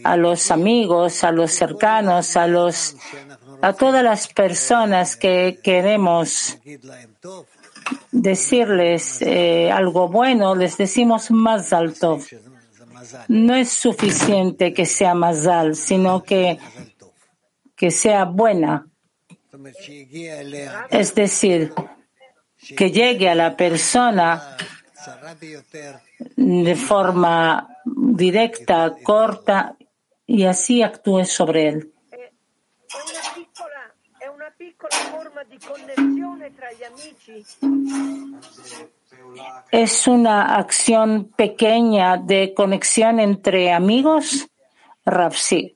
[0.03, 2.95] a los amigos, a los cercanos, a los
[3.61, 6.57] a todas las personas que queremos
[8.11, 12.19] decirles eh, algo bueno, les decimos más alto.
[13.27, 16.59] No es suficiente que sea mazal, sino que,
[17.81, 18.87] que sea buena.
[20.91, 21.73] Es decir,
[22.77, 24.55] que llegue a la persona
[26.35, 29.75] de forma directa, corta,
[30.27, 31.93] y así actúe sobre él.
[39.71, 44.47] ¿Es una acción pequeña de conexión entre amigos?
[45.03, 45.75] Rapsi.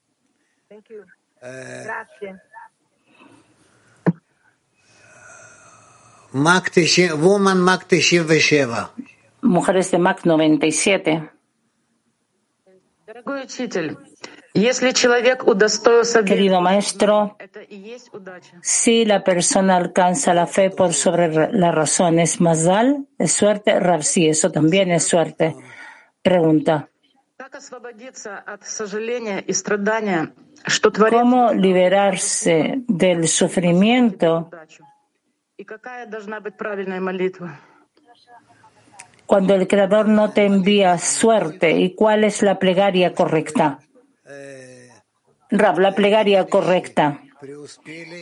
[1.45, 2.41] Grazie.
[7.13, 8.89] woman Mac 97.
[9.41, 11.29] Mujeres de Mac 97.
[16.25, 17.37] Querido maestro,
[18.61, 23.07] si la persona alcanza la fe por sobre la razón, ¿es mazal?
[23.17, 23.79] ¿Es suerte?
[24.01, 25.55] sí, eso también es suerte.
[26.21, 26.89] Pregunta
[31.09, 34.49] cómo liberarse del sufrimiento
[39.25, 43.79] cuando el Creador no te envía suerte y cuál es la plegaria correcta.
[44.27, 44.89] Eh,
[45.49, 47.21] Rab, la plegaria correcta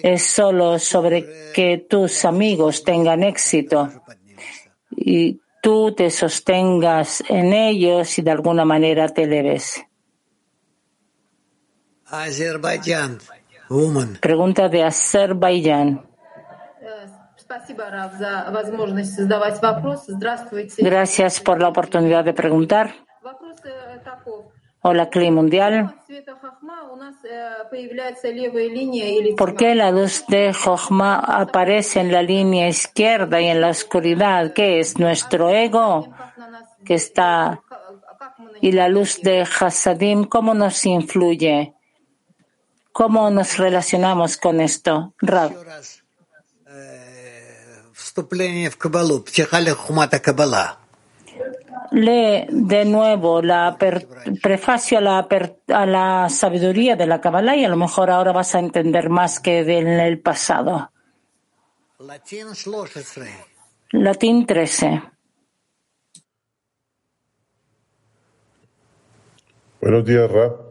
[0.03, 3.89] es solo sobre que tus amigos tengan éxito
[4.91, 9.83] y tú te sostengas en ellos y de alguna manera te leves.
[12.14, 13.18] Azerbaiyán.
[14.22, 16.05] Pregunta de Azerbaiyán.
[20.78, 22.93] Gracias por la oportunidad de preguntar.
[24.82, 25.95] Hola, Cli Mundial.
[29.36, 34.53] ¿Por qué la luz de Jochma aparece en la línea izquierda y en la oscuridad?
[34.53, 36.14] ¿Qué es nuestro ego
[36.86, 37.61] que está
[38.61, 40.26] y la luz de Hasadim?
[40.26, 41.72] ¿Cómo nos influye?
[42.93, 45.51] ¿Cómo nos relacionamos con esto, Rab?
[51.91, 53.75] Lee de nuevo la
[54.41, 55.27] prefacio a la,
[55.69, 59.39] a la sabiduría de la Kabbalah y a lo mejor ahora vas a entender más
[59.39, 60.91] que en el pasado.
[63.91, 65.01] Latín 13.
[69.81, 70.62] Buenos días, Rab.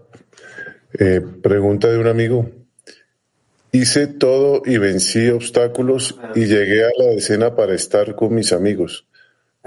[1.00, 2.50] Eh, pregunta de un amigo.
[3.72, 9.08] Hice todo y vencí obstáculos y llegué a la decena para estar con mis amigos.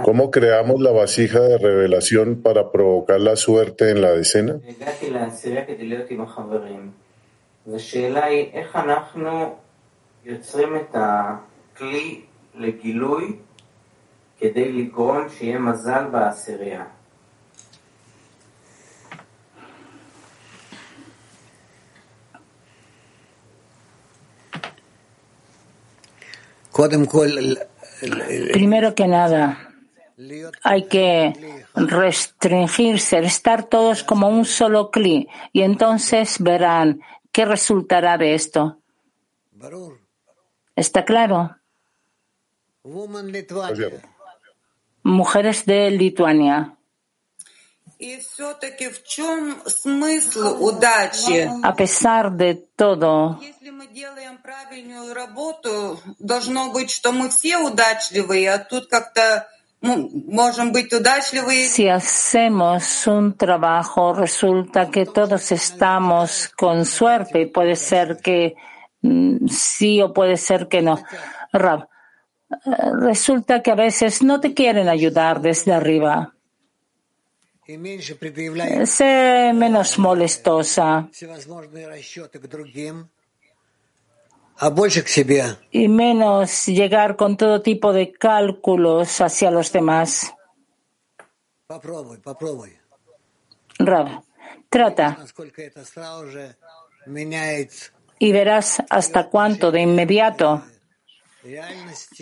[0.02, 4.60] ¿Cómo creamos la vasija de revelación para provocar la suerte en la decena?
[4.68, 6.90] הגעתי לעשירייה כדי להיות עם החברים.
[7.66, 9.56] והשאלה היא, איך אנחנו
[10.24, 12.20] יוצרים את הכלי
[12.54, 13.36] לגילוי
[14.38, 16.84] כדי לגרום שיהיה מזל בעשירייה?
[28.51, 29.71] Primero que nada,
[30.63, 37.01] hay que restringirse, estar todos como un solo cli, y entonces verán
[37.31, 38.79] qué resultará de esto.
[40.75, 41.55] ¿Está claro?
[45.03, 46.75] Mujeres de Lituania.
[51.63, 53.39] A pesar de todo,
[53.84, 59.48] мы делаем правильную работу, должно быть, что мы все удачливые, а тут как-то
[59.82, 61.68] ну, можем быть удачливые.
[61.68, 68.54] si hacemos un trabajo, resulta que todos estamos con suerte y puede ser que
[69.02, 70.98] mm, sí o puede ser que no.
[71.52, 71.86] Rab,
[72.50, 72.56] eh,
[73.00, 76.32] resulta que a veces no te quieren ayudar desde arriba.
[77.66, 81.08] И меньше Eh, предъявляем Sé menos molestosa
[85.71, 90.33] y menos llegar con todo tipo de cálculos hacia los demás.
[93.79, 94.23] Rab,
[94.69, 95.17] trata
[98.19, 100.63] y verás hasta cuánto de inmediato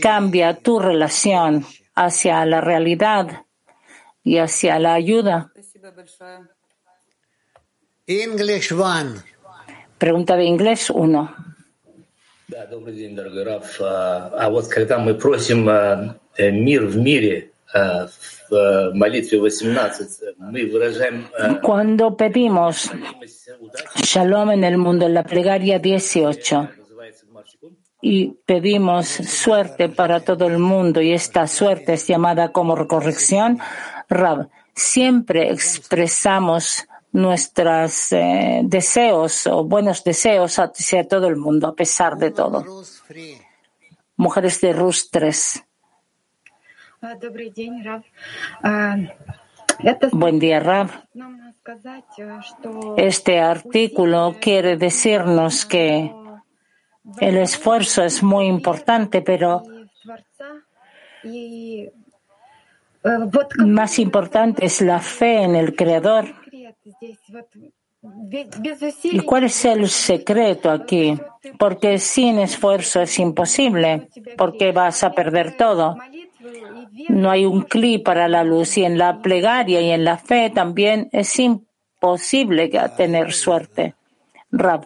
[0.01, 3.45] cambia tu relación hacia la realidad
[4.23, 5.51] y hacia la ayuda.
[9.99, 11.52] Pregunta de inglés 1.
[21.61, 22.91] Cuando pedimos
[23.95, 26.69] shalom en el mundo, en la plegaria 18,
[28.01, 33.59] y pedimos suerte para todo el mundo, y esta suerte es llamada como corrección,
[34.09, 42.17] Rab, siempre expresamos nuestros eh, deseos o buenos deseos hacia todo el mundo, a pesar
[42.17, 42.65] de todo.
[44.17, 45.63] Mujeres de Rus 3.
[50.11, 50.89] Buen día, Rav.
[52.97, 56.11] Este artículo quiere decirnos que
[57.19, 59.63] el esfuerzo es muy importante, pero
[63.65, 66.42] más importante es la fe en el Creador.
[69.03, 71.17] ¿Y cuál es el secreto aquí?
[71.57, 75.95] Porque sin esfuerzo es imposible, porque vas a perder todo.
[77.07, 80.49] No hay un clic para la luz y en la plegaria y en la fe
[80.49, 83.95] también es imposible tener suerte.
[84.51, 84.85] Rab.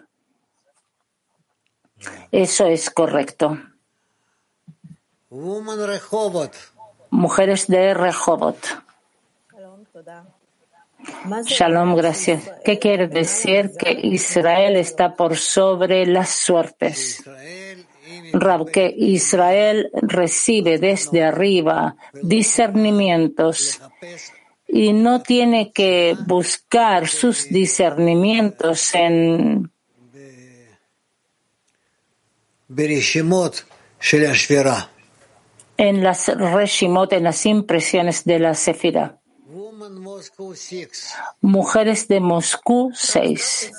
[2.32, 3.58] Eso es correcto.
[7.10, 8.58] Mujeres de Rehovot.
[11.46, 12.52] Shalom, gracias.
[12.64, 17.24] ¿Qué quiere decir que Israel está por sobre las suertes?
[18.34, 23.80] Rab, que Israel recibe desde arriba discernimientos
[24.68, 29.72] y no tiene que buscar sus discernimientos en
[35.78, 39.17] en las reshimot, en las impresiones de la Sefira.
[41.42, 43.72] Mujeres de Moscú 6.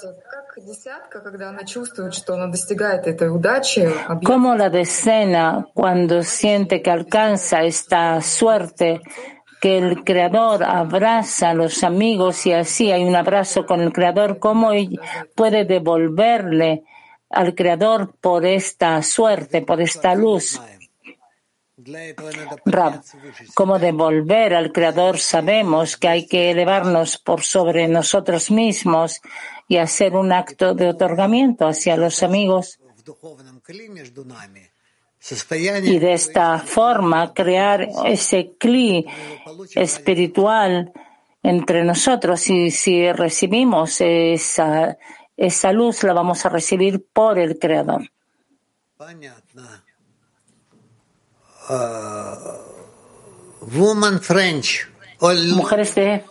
[4.24, 9.00] Como la decena cuando siente que alcanza esta suerte,
[9.60, 14.38] que el Creador abraza a los amigos y así hay un abrazo con el Creador,
[14.38, 14.70] ¿cómo
[15.34, 16.84] puede devolverle
[17.30, 20.60] al Creador por esta suerte, por esta luz?
[22.64, 23.02] Rab,
[23.54, 29.20] como devolver al Creador sabemos que hay que elevarnos por sobre nosotros mismos
[29.68, 32.80] y hacer un acto de otorgamiento hacia los amigos.
[35.82, 39.06] Y de esta forma crear ese cli
[39.74, 40.92] espiritual
[41.42, 44.98] entre nosotros y si recibimos esa,
[45.36, 48.10] esa luz la vamos a recibir por el Creador.
[55.54, 56.24] Mujeres de,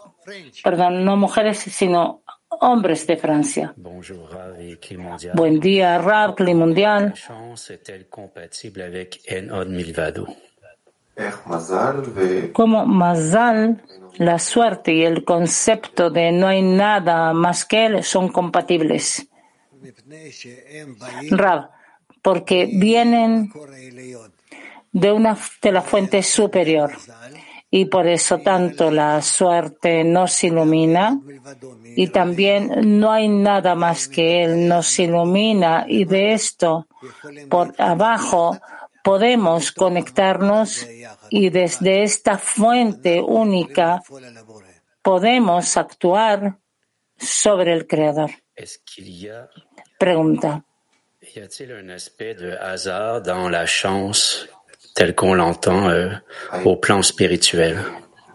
[0.63, 3.73] perdón, no mujeres, sino hombres de Francia.
[5.33, 7.13] Buen día, Rab, Mundial.
[12.53, 13.83] Como Mazal,
[14.17, 19.27] la suerte y el concepto de no hay nada más que él son compatibles.
[21.31, 21.69] Rab,
[22.21, 23.51] porque vienen
[24.91, 26.91] de una de la fuente superior.
[27.69, 31.19] Y por eso tanto la suerte nos ilumina.
[31.95, 35.85] Y también no hay nada más que Él nos ilumina.
[35.87, 36.87] Y de esto
[37.49, 38.57] por abajo
[39.03, 40.87] podemos conectarnos.
[41.29, 44.01] Y desde esta fuente única
[45.01, 46.57] podemos actuar
[47.17, 48.31] sobre el Creador.
[49.99, 50.63] Pregunta
[54.97, 56.09] tel qu'on l'entend euh,
[56.65, 57.77] au plan spirituel.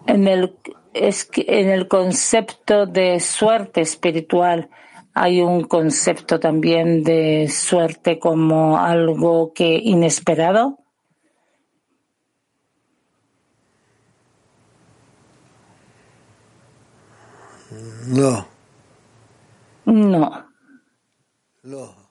[0.07, 0.55] En el,
[0.95, 4.69] es que en el concepto de suerte espiritual
[5.13, 10.79] hay un concepto también de suerte como algo que inesperado.
[18.07, 18.47] No.
[19.85, 20.45] No.
[21.65, 22.02] No.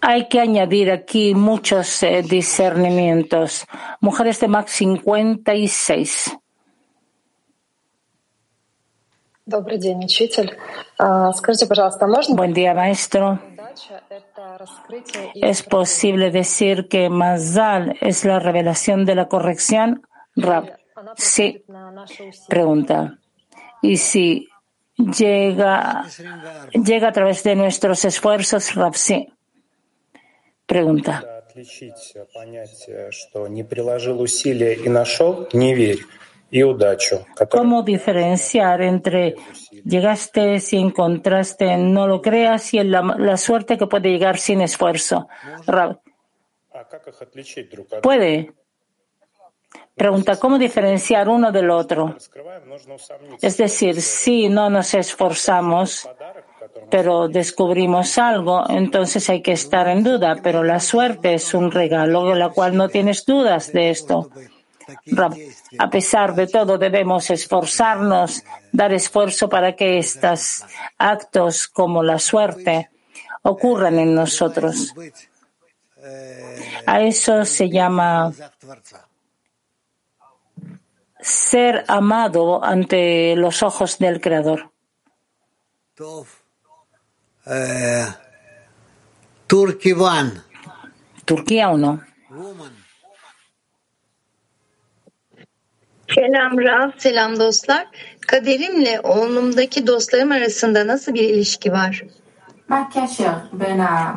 [0.00, 3.66] Hay que añadir aquí muchos eh, discernimientos.
[4.00, 6.38] Mujeres de Max 56.
[12.28, 13.40] Buen día, maestro.
[15.34, 20.06] ¿Es posible decir que Mazal es la revelación de la corrección?
[20.36, 20.78] Rab.
[21.16, 21.64] Sí.
[22.48, 23.18] Pregunta.
[23.82, 24.48] Y si
[24.96, 26.04] llega,
[26.72, 29.28] llega a través de nuestros esfuerzos, Rapsi.
[30.66, 31.42] Pregunta.
[37.50, 39.34] ¿Cómo diferenciar entre
[39.84, 45.28] llegaste y encontraste, no lo creas, y la, la suerte que puede llegar sin esfuerzo?
[48.02, 48.52] Puede.
[49.94, 52.16] Pregunta, ¿cómo diferenciar uno del otro?
[53.40, 56.08] Es decir, si no nos esforzamos,
[56.90, 60.36] pero descubrimos algo, entonces hay que estar en duda.
[60.42, 64.30] Pero la suerte es un regalo, de la cual no tienes dudas de esto.
[65.78, 70.64] A pesar de todo, debemos esforzarnos, dar esfuerzo para que estos
[70.98, 72.90] actos como la suerte
[73.42, 74.94] ocurran en nosotros.
[76.86, 78.32] A eso se llama
[81.22, 84.70] ser amado ante los ojos del Creador.
[91.24, 92.00] Turquía o no.
[96.14, 97.86] Selam Raf, selam dostlar.
[98.26, 102.02] Kaderimle oğlumdaki dostlarım arasında nasıl bir ilişki var?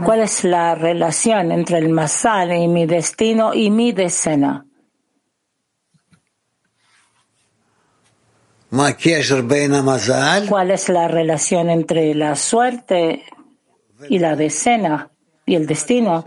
[0.05, 4.64] ¿Cuál es la relación entre el masal y mi destino y mi decena?
[10.47, 13.23] ¿Cuál es la relación entre la suerte
[14.09, 15.11] y la decena
[15.45, 16.25] y el destino?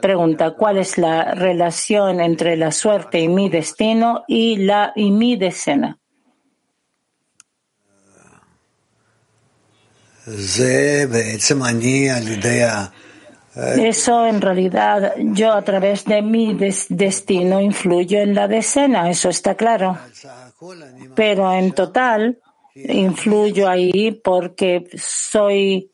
[0.00, 5.36] Pregunta, ¿cuál es la relación entre la suerte y mi destino y, la, y mi
[5.36, 5.98] decena?
[13.54, 19.28] Eso en realidad yo a través de mi des- destino influyo en la decena, eso
[19.28, 19.98] está claro.
[21.14, 22.38] Pero en total
[22.74, 25.90] influyo ahí porque soy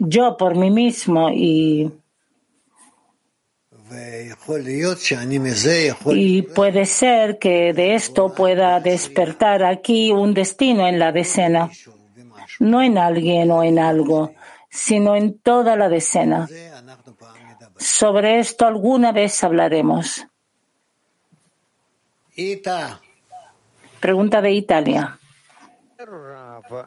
[0.00, 1.92] yo por mí mismo y,
[6.16, 11.70] y puede ser que de esto pueda despertar aquí un destino en la decena,
[12.58, 14.32] no en alguien o en algo,
[14.74, 16.48] sino en toda la decena.
[17.78, 20.26] Sobre esto alguna vez hablaremos.
[24.00, 25.18] Pregunta de Italia.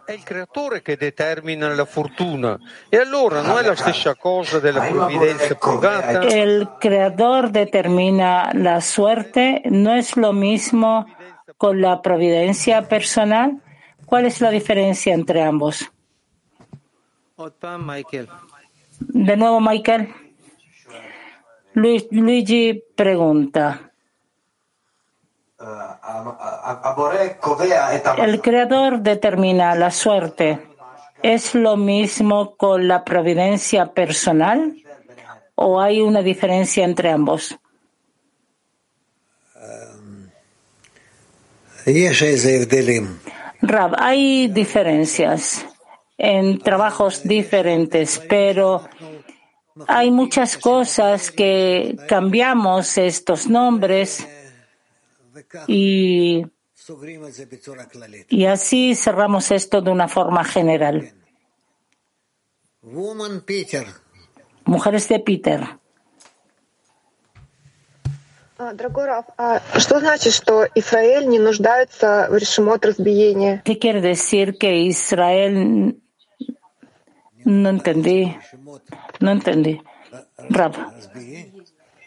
[0.05, 2.59] È il creatore che determina la fortuna
[2.89, 6.21] e allora non è la stessa cosa della provvidenza privata?
[6.23, 11.05] El creador determina la suerte, ¿no es lo mismo
[11.55, 13.61] con la providencia personal?
[14.05, 15.89] ¿Cuál es la diferencia entre ambos?
[18.99, 20.13] De nuevo, Michael.
[21.73, 23.91] Lu- Luigi pregunta.
[28.23, 30.59] El creador determina la suerte.
[31.21, 34.75] ¿Es lo mismo con la providencia personal
[35.55, 37.55] o hay una diferencia entre ambos?
[43.61, 45.65] Rab, hay diferencias
[46.17, 48.87] en trabajos diferentes, pero
[49.87, 54.27] hay muchas cosas que cambiamos estos nombres
[55.67, 56.45] y,
[58.29, 61.13] y así cerramos esto de una forma general.
[64.65, 65.63] Mujeres de Peter.
[73.63, 76.01] ¿Qué quiere decir que Israel
[77.46, 78.36] no entendí?
[79.20, 79.80] No entendí.
[80.50, 80.76] Rab,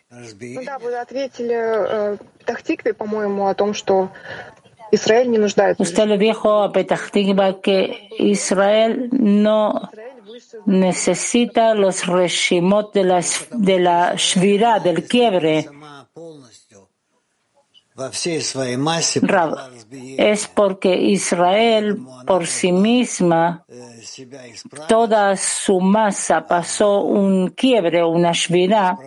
[0.09, 4.11] Ну да, вы ответили э, Тахтикве, по-моему, о том, что
[4.91, 5.83] Израиль не нуждается.
[5.83, 9.89] в usted le dijo a Petah Tikva que Israel no
[10.65, 13.21] necesita los reshimot de la,
[13.51, 15.69] de la shvirá, del quiebre.
[19.21, 19.57] Rab,
[20.17, 23.65] es porque Israel por sí misma,
[24.88, 28.98] toda su masa pasó un quiebre, una shvirá,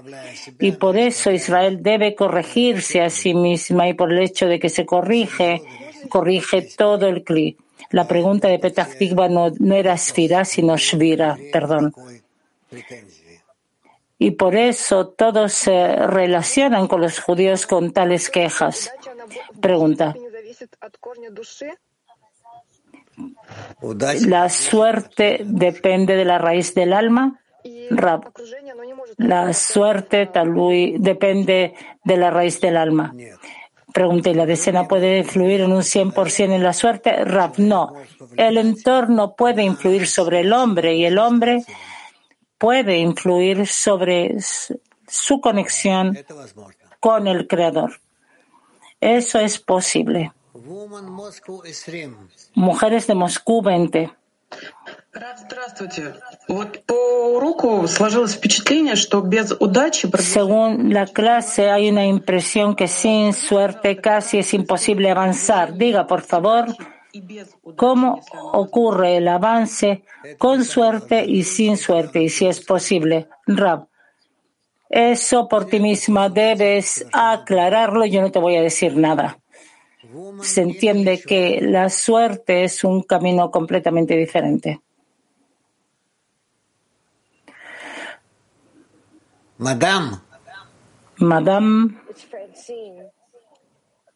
[0.60, 4.70] y por eso Israel debe corregirse a sí misma y por el hecho de que
[4.70, 5.62] se corrige,
[6.10, 7.58] corrige todo el cli.
[7.92, 11.94] La pregunta de Petah Tikva no, era shvirá, sino shvira, perdón.
[14.18, 18.92] Y por eso todos se relacionan con los judíos con tales quejas.
[19.62, 20.16] Pregunta.
[24.28, 27.40] ¿La suerte depende de la raíz del alma?
[27.90, 28.32] Rab.
[29.18, 33.14] La suerte talui, depende de la raíz del alma.
[33.94, 37.24] Pregunté, ¿la decena puede influir en un 100% en la suerte?
[37.24, 37.94] Rab, no.
[38.36, 41.64] El entorno puede influir sobre el hombre y el hombre
[42.58, 44.38] puede influir sobre
[45.08, 46.18] su conexión
[47.00, 48.00] con el Creador.
[49.00, 50.32] Eso es posible.
[52.56, 54.12] Mujeres de Moscú 20.
[60.20, 65.74] Según la clase, hay una impresión que sin suerte casi es imposible avanzar.
[65.76, 66.68] Diga, por favor,
[67.76, 68.22] cómo
[68.54, 70.04] ocurre el avance
[70.38, 73.28] con suerte y sin suerte, y si es posible.
[73.48, 73.88] Rab,
[74.90, 79.43] eso por ti misma debes aclararlo, yo no te voy a decir nada.
[80.42, 84.82] Se entiende que la suerte es un camino completamente diferente.
[89.58, 90.20] Madame.
[91.18, 91.96] Madame.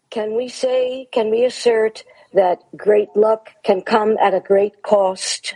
[0.10, 5.56] Can we say, can we assert that great luck can come at a great cost?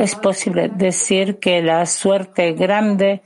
[0.00, 3.22] Es posible decir que la suerte grande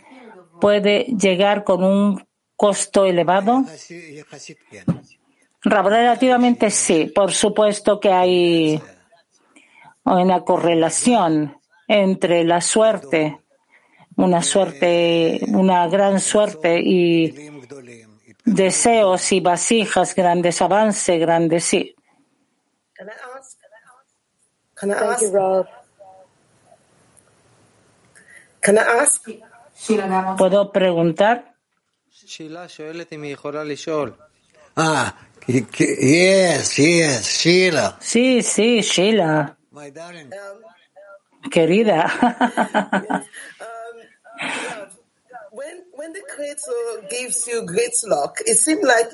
[0.61, 2.23] puede llegar con un
[2.63, 3.65] costo elevado.
[5.65, 8.81] Relativamente sí, por supuesto que hay
[10.05, 11.57] una correlación
[11.89, 13.41] entre la suerte,
[14.15, 17.51] una suerte, una gran suerte y
[18.45, 21.97] deseos y vasijas grandes, avance grande, sí.
[30.39, 31.52] ¿Puedo preguntar?
[34.77, 35.15] Ah,
[35.47, 37.97] yes, yes, Sheila.
[38.01, 39.57] Sí, sí, Sheila.
[41.51, 42.07] Querida.
[45.51, 49.11] when, when the creator gives you great luck, it seems like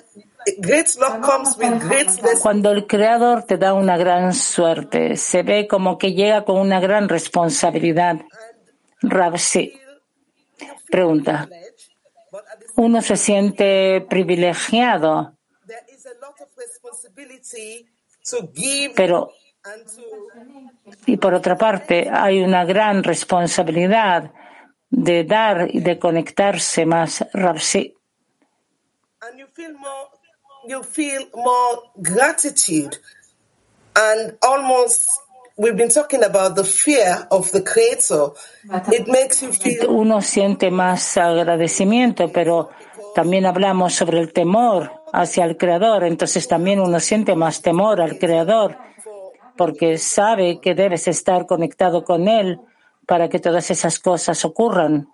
[0.60, 2.08] great luck comes with great
[2.42, 6.80] Cuando el creador te da una gran suerte, se ve como que llega con una
[6.80, 8.20] gran responsabilidad.
[9.00, 9.72] Ravsi
[10.90, 11.48] pregunta.
[12.78, 15.36] Uno se siente privilegiado,
[18.94, 19.32] pero
[21.04, 24.32] y por otra parte hay una gran responsabilidad
[24.88, 27.94] de dar y de conectarse más, more
[30.68, 32.96] you feel more gratitude
[33.96, 35.08] and almost
[35.58, 38.30] we've been talking about the fear of the creator
[38.92, 42.70] it makes you feel Uno siente más agradecimiento, pero
[43.14, 46.04] también hablamos sobre el temor hacia el Creador.
[46.04, 48.76] Entonces también uno siente más temor al Creador,
[49.56, 52.60] porque sabe que debes estar conectado con Él
[53.06, 55.08] para que todas esas cosas ocurran.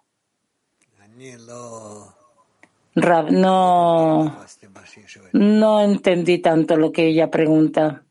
[2.97, 4.37] Rab, no,
[5.33, 8.04] no entendí tanto lo que ella pregunta.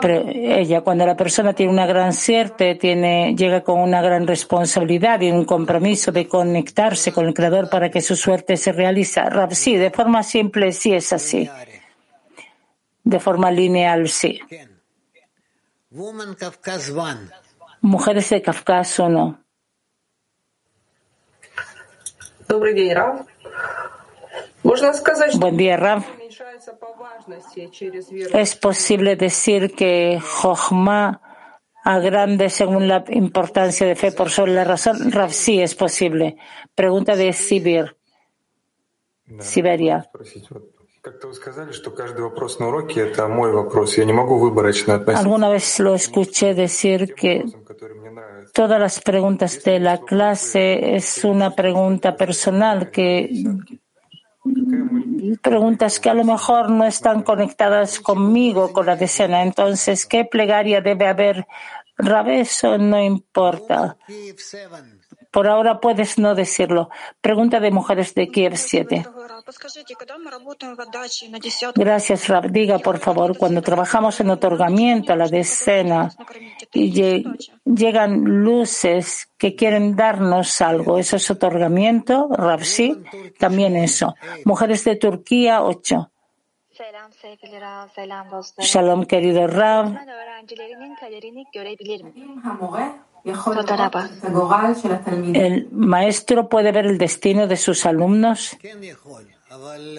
[0.00, 5.20] Pero ella, cuando la persona tiene una gran suerte, tiene, llega con una gran responsabilidad
[5.20, 9.22] y un compromiso de conectarse con el Creador para que su suerte se realice.
[9.22, 11.48] Rab, sí, de forma simple sí es así.
[13.04, 14.40] De forma lineal sí.
[15.90, 17.30] Woman Kafkas one.
[17.80, 19.38] Mujeres de Cáucaso no.
[22.48, 23.26] Добрый день, Рав.
[24.63, 26.07] Buen día, Raf.
[28.33, 31.21] Es posible decir que Jochma
[31.83, 35.11] agrande según la importancia de fe por sobre la razón.
[35.11, 36.37] Raf, sí es posible.
[36.73, 37.97] Pregunta de Sibir.
[39.39, 40.09] Siberia.
[45.15, 47.43] Alguna vez lo escuché decir que
[48.53, 53.29] todas las preguntas de la clase es una pregunta personal que
[55.41, 59.43] preguntas que a lo mejor no están conectadas conmigo, con la decena.
[59.43, 61.47] Entonces, ¿qué plegaria debe haber?
[61.97, 63.97] Rabe, eso no importa.
[65.33, 66.89] Por ahora puedes no decirlo.
[67.19, 69.03] Pregunta de mujeres de Kiev 7.
[71.75, 72.51] Gracias, Rab.
[72.51, 76.11] Diga, por favor, cuando trabajamos en otorgamiento a la decena
[76.71, 77.23] y lle-
[77.65, 78.11] llegan
[78.45, 82.27] luces que quieren darnos algo, ¿eso es otorgamiento?
[82.31, 82.95] Rab, sí.
[83.39, 84.13] También eso.
[84.45, 86.09] Mujeres de Turquía 8.
[86.73, 88.67] Selam sevgili Rav, selam dostlarım.
[88.71, 89.93] Shalom, querido Rab.
[95.33, 98.57] ¿El maestro puede ver el destino de sus alumnos?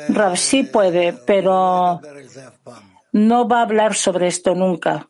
[0.08, 2.00] Rab, sí puede, pero
[3.12, 5.08] no va a hablar sobre esto nunca.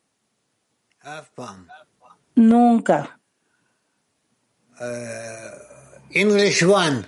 [2.36, 3.18] Nunca.
[6.10, 7.04] English one.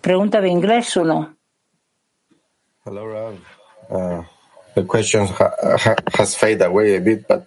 [0.00, 1.36] Pregunta de inglés uno.
[2.84, 3.34] Hello, Rav.
[3.90, 4.22] Uh,
[4.74, 7.46] the question ha- ha- has faded away a bit, but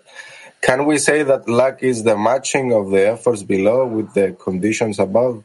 [0.62, 5.00] can we say that luck is the matching of the efforts below with the conditions
[5.00, 5.44] above?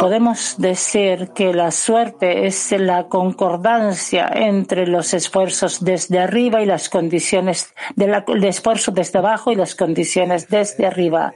[0.00, 6.88] Podemos decir que la suerte es la concordancia entre los esfuerzos desde arriba y las
[6.88, 8.12] condiciones del
[8.44, 11.32] esfuerzo desde abajo y las condiciones desde arriba.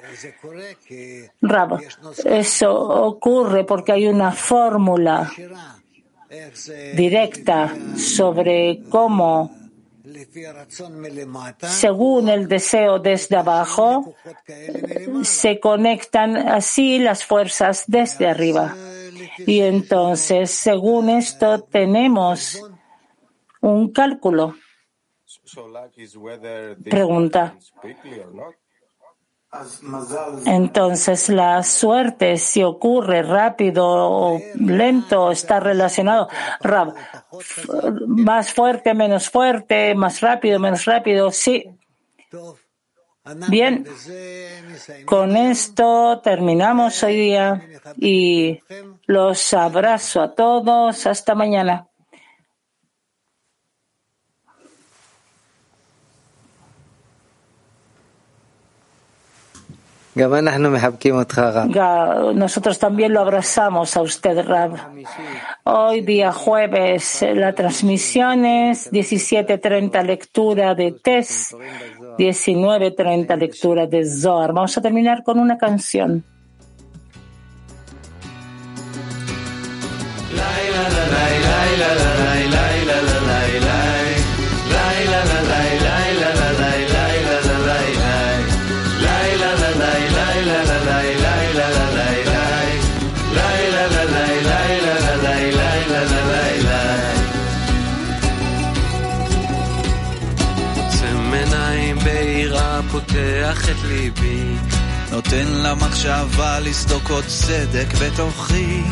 [1.41, 1.81] Rab,
[2.25, 5.31] eso ocurre porque hay una fórmula
[6.95, 9.56] directa sobre cómo
[11.63, 14.15] según el deseo desde abajo,
[15.23, 18.75] se conectan así las fuerzas desde arriba.
[19.47, 22.63] Y entonces, según esto, tenemos
[23.61, 24.57] un cálculo.
[26.91, 27.57] Pregunta.
[30.45, 36.29] Entonces, la suerte, si ocurre rápido o lento, está relacionado.
[38.07, 41.65] más fuerte, menos fuerte, más rápido, menos rápido, sí.
[43.49, 43.85] Bien,
[45.05, 47.61] con esto terminamos hoy día
[47.97, 48.61] y
[49.07, 51.07] los abrazo a todos.
[51.07, 51.89] Hasta mañana.
[62.35, 64.73] Nosotros también lo abrazamos a usted, Rab.
[65.65, 71.55] Hoy, día jueves, la transmisión es 17.30 lectura de Tes,
[72.19, 74.55] 19.30 lectura de Zohar.
[74.55, 76.25] Vamos a terminar con una canción.
[103.17, 104.55] פותח את ליבי,
[105.11, 108.83] נותן למחשבה לסדוק עוד סדק בתוכי.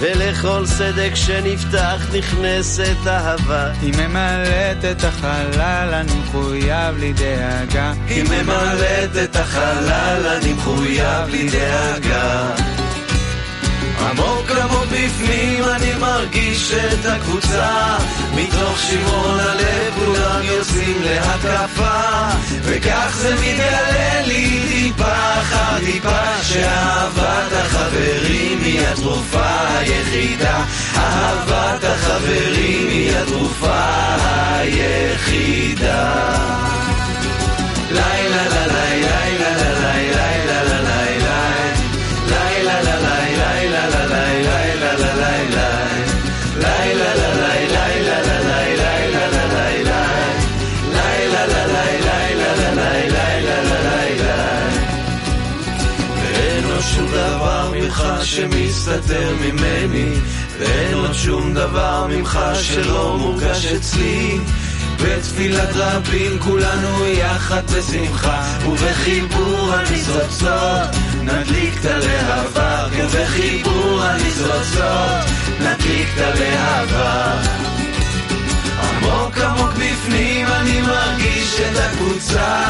[0.00, 3.72] ולכל סדק שנפתח נכנסת אהבה.
[3.82, 7.92] היא ממלאת את החלל, אני מחויב לי דאגה.
[8.06, 11.50] היא ממלאת את החלל, אני מחויב לי
[16.32, 17.96] מרגיש את הקבוצה.
[18.34, 22.28] מתוך שמעון הלב כולם יוצאים להתקפה.
[22.62, 30.64] וכך זה מתגלה לי טיפה אחר טיפה שאהבת החברים היא התרופה היחידה.
[30.96, 33.84] אהבת החברים היא התרופה
[34.58, 36.12] היחידה.
[37.90, 39.31] לילה לילה לילה
[58.36, 60.12] שמסתתר ממני
[60.58, 64.38] ואין עוד שום דבר ממך שלא מורגש אצלי.
[65.02, 75.30] בתפילת רבים כולנו יחד בשמחה ובחיבור הניצוצות נדליק את הלהבה ובחיבור הניצוצות
[75.60, 77.36] נדליק את הלהבה
[79.42, 82.62] עמוק בפנים אני מרגיש את הקבוצה.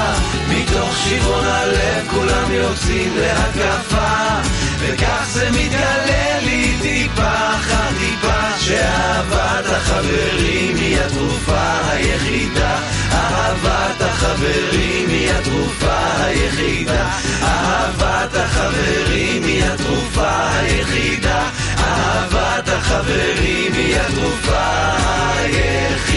[0.48, 4.40] מתוך שברון הלב כולם יוצאים להקפה.
[4.78, 12.78] וכך זה מתגלה לי טיפה אחר טיפה שאהבת החברים היא התרופה היחידה.
[13.12, 17.08] אהבת החברים היא התרופה היחידה.
[17.42, 21.42] אהבת החברים היא התרופה היחידה.
[21.78, 24.92] אהבת החברים היא התרופה
[25.38, 26.11] היחידה.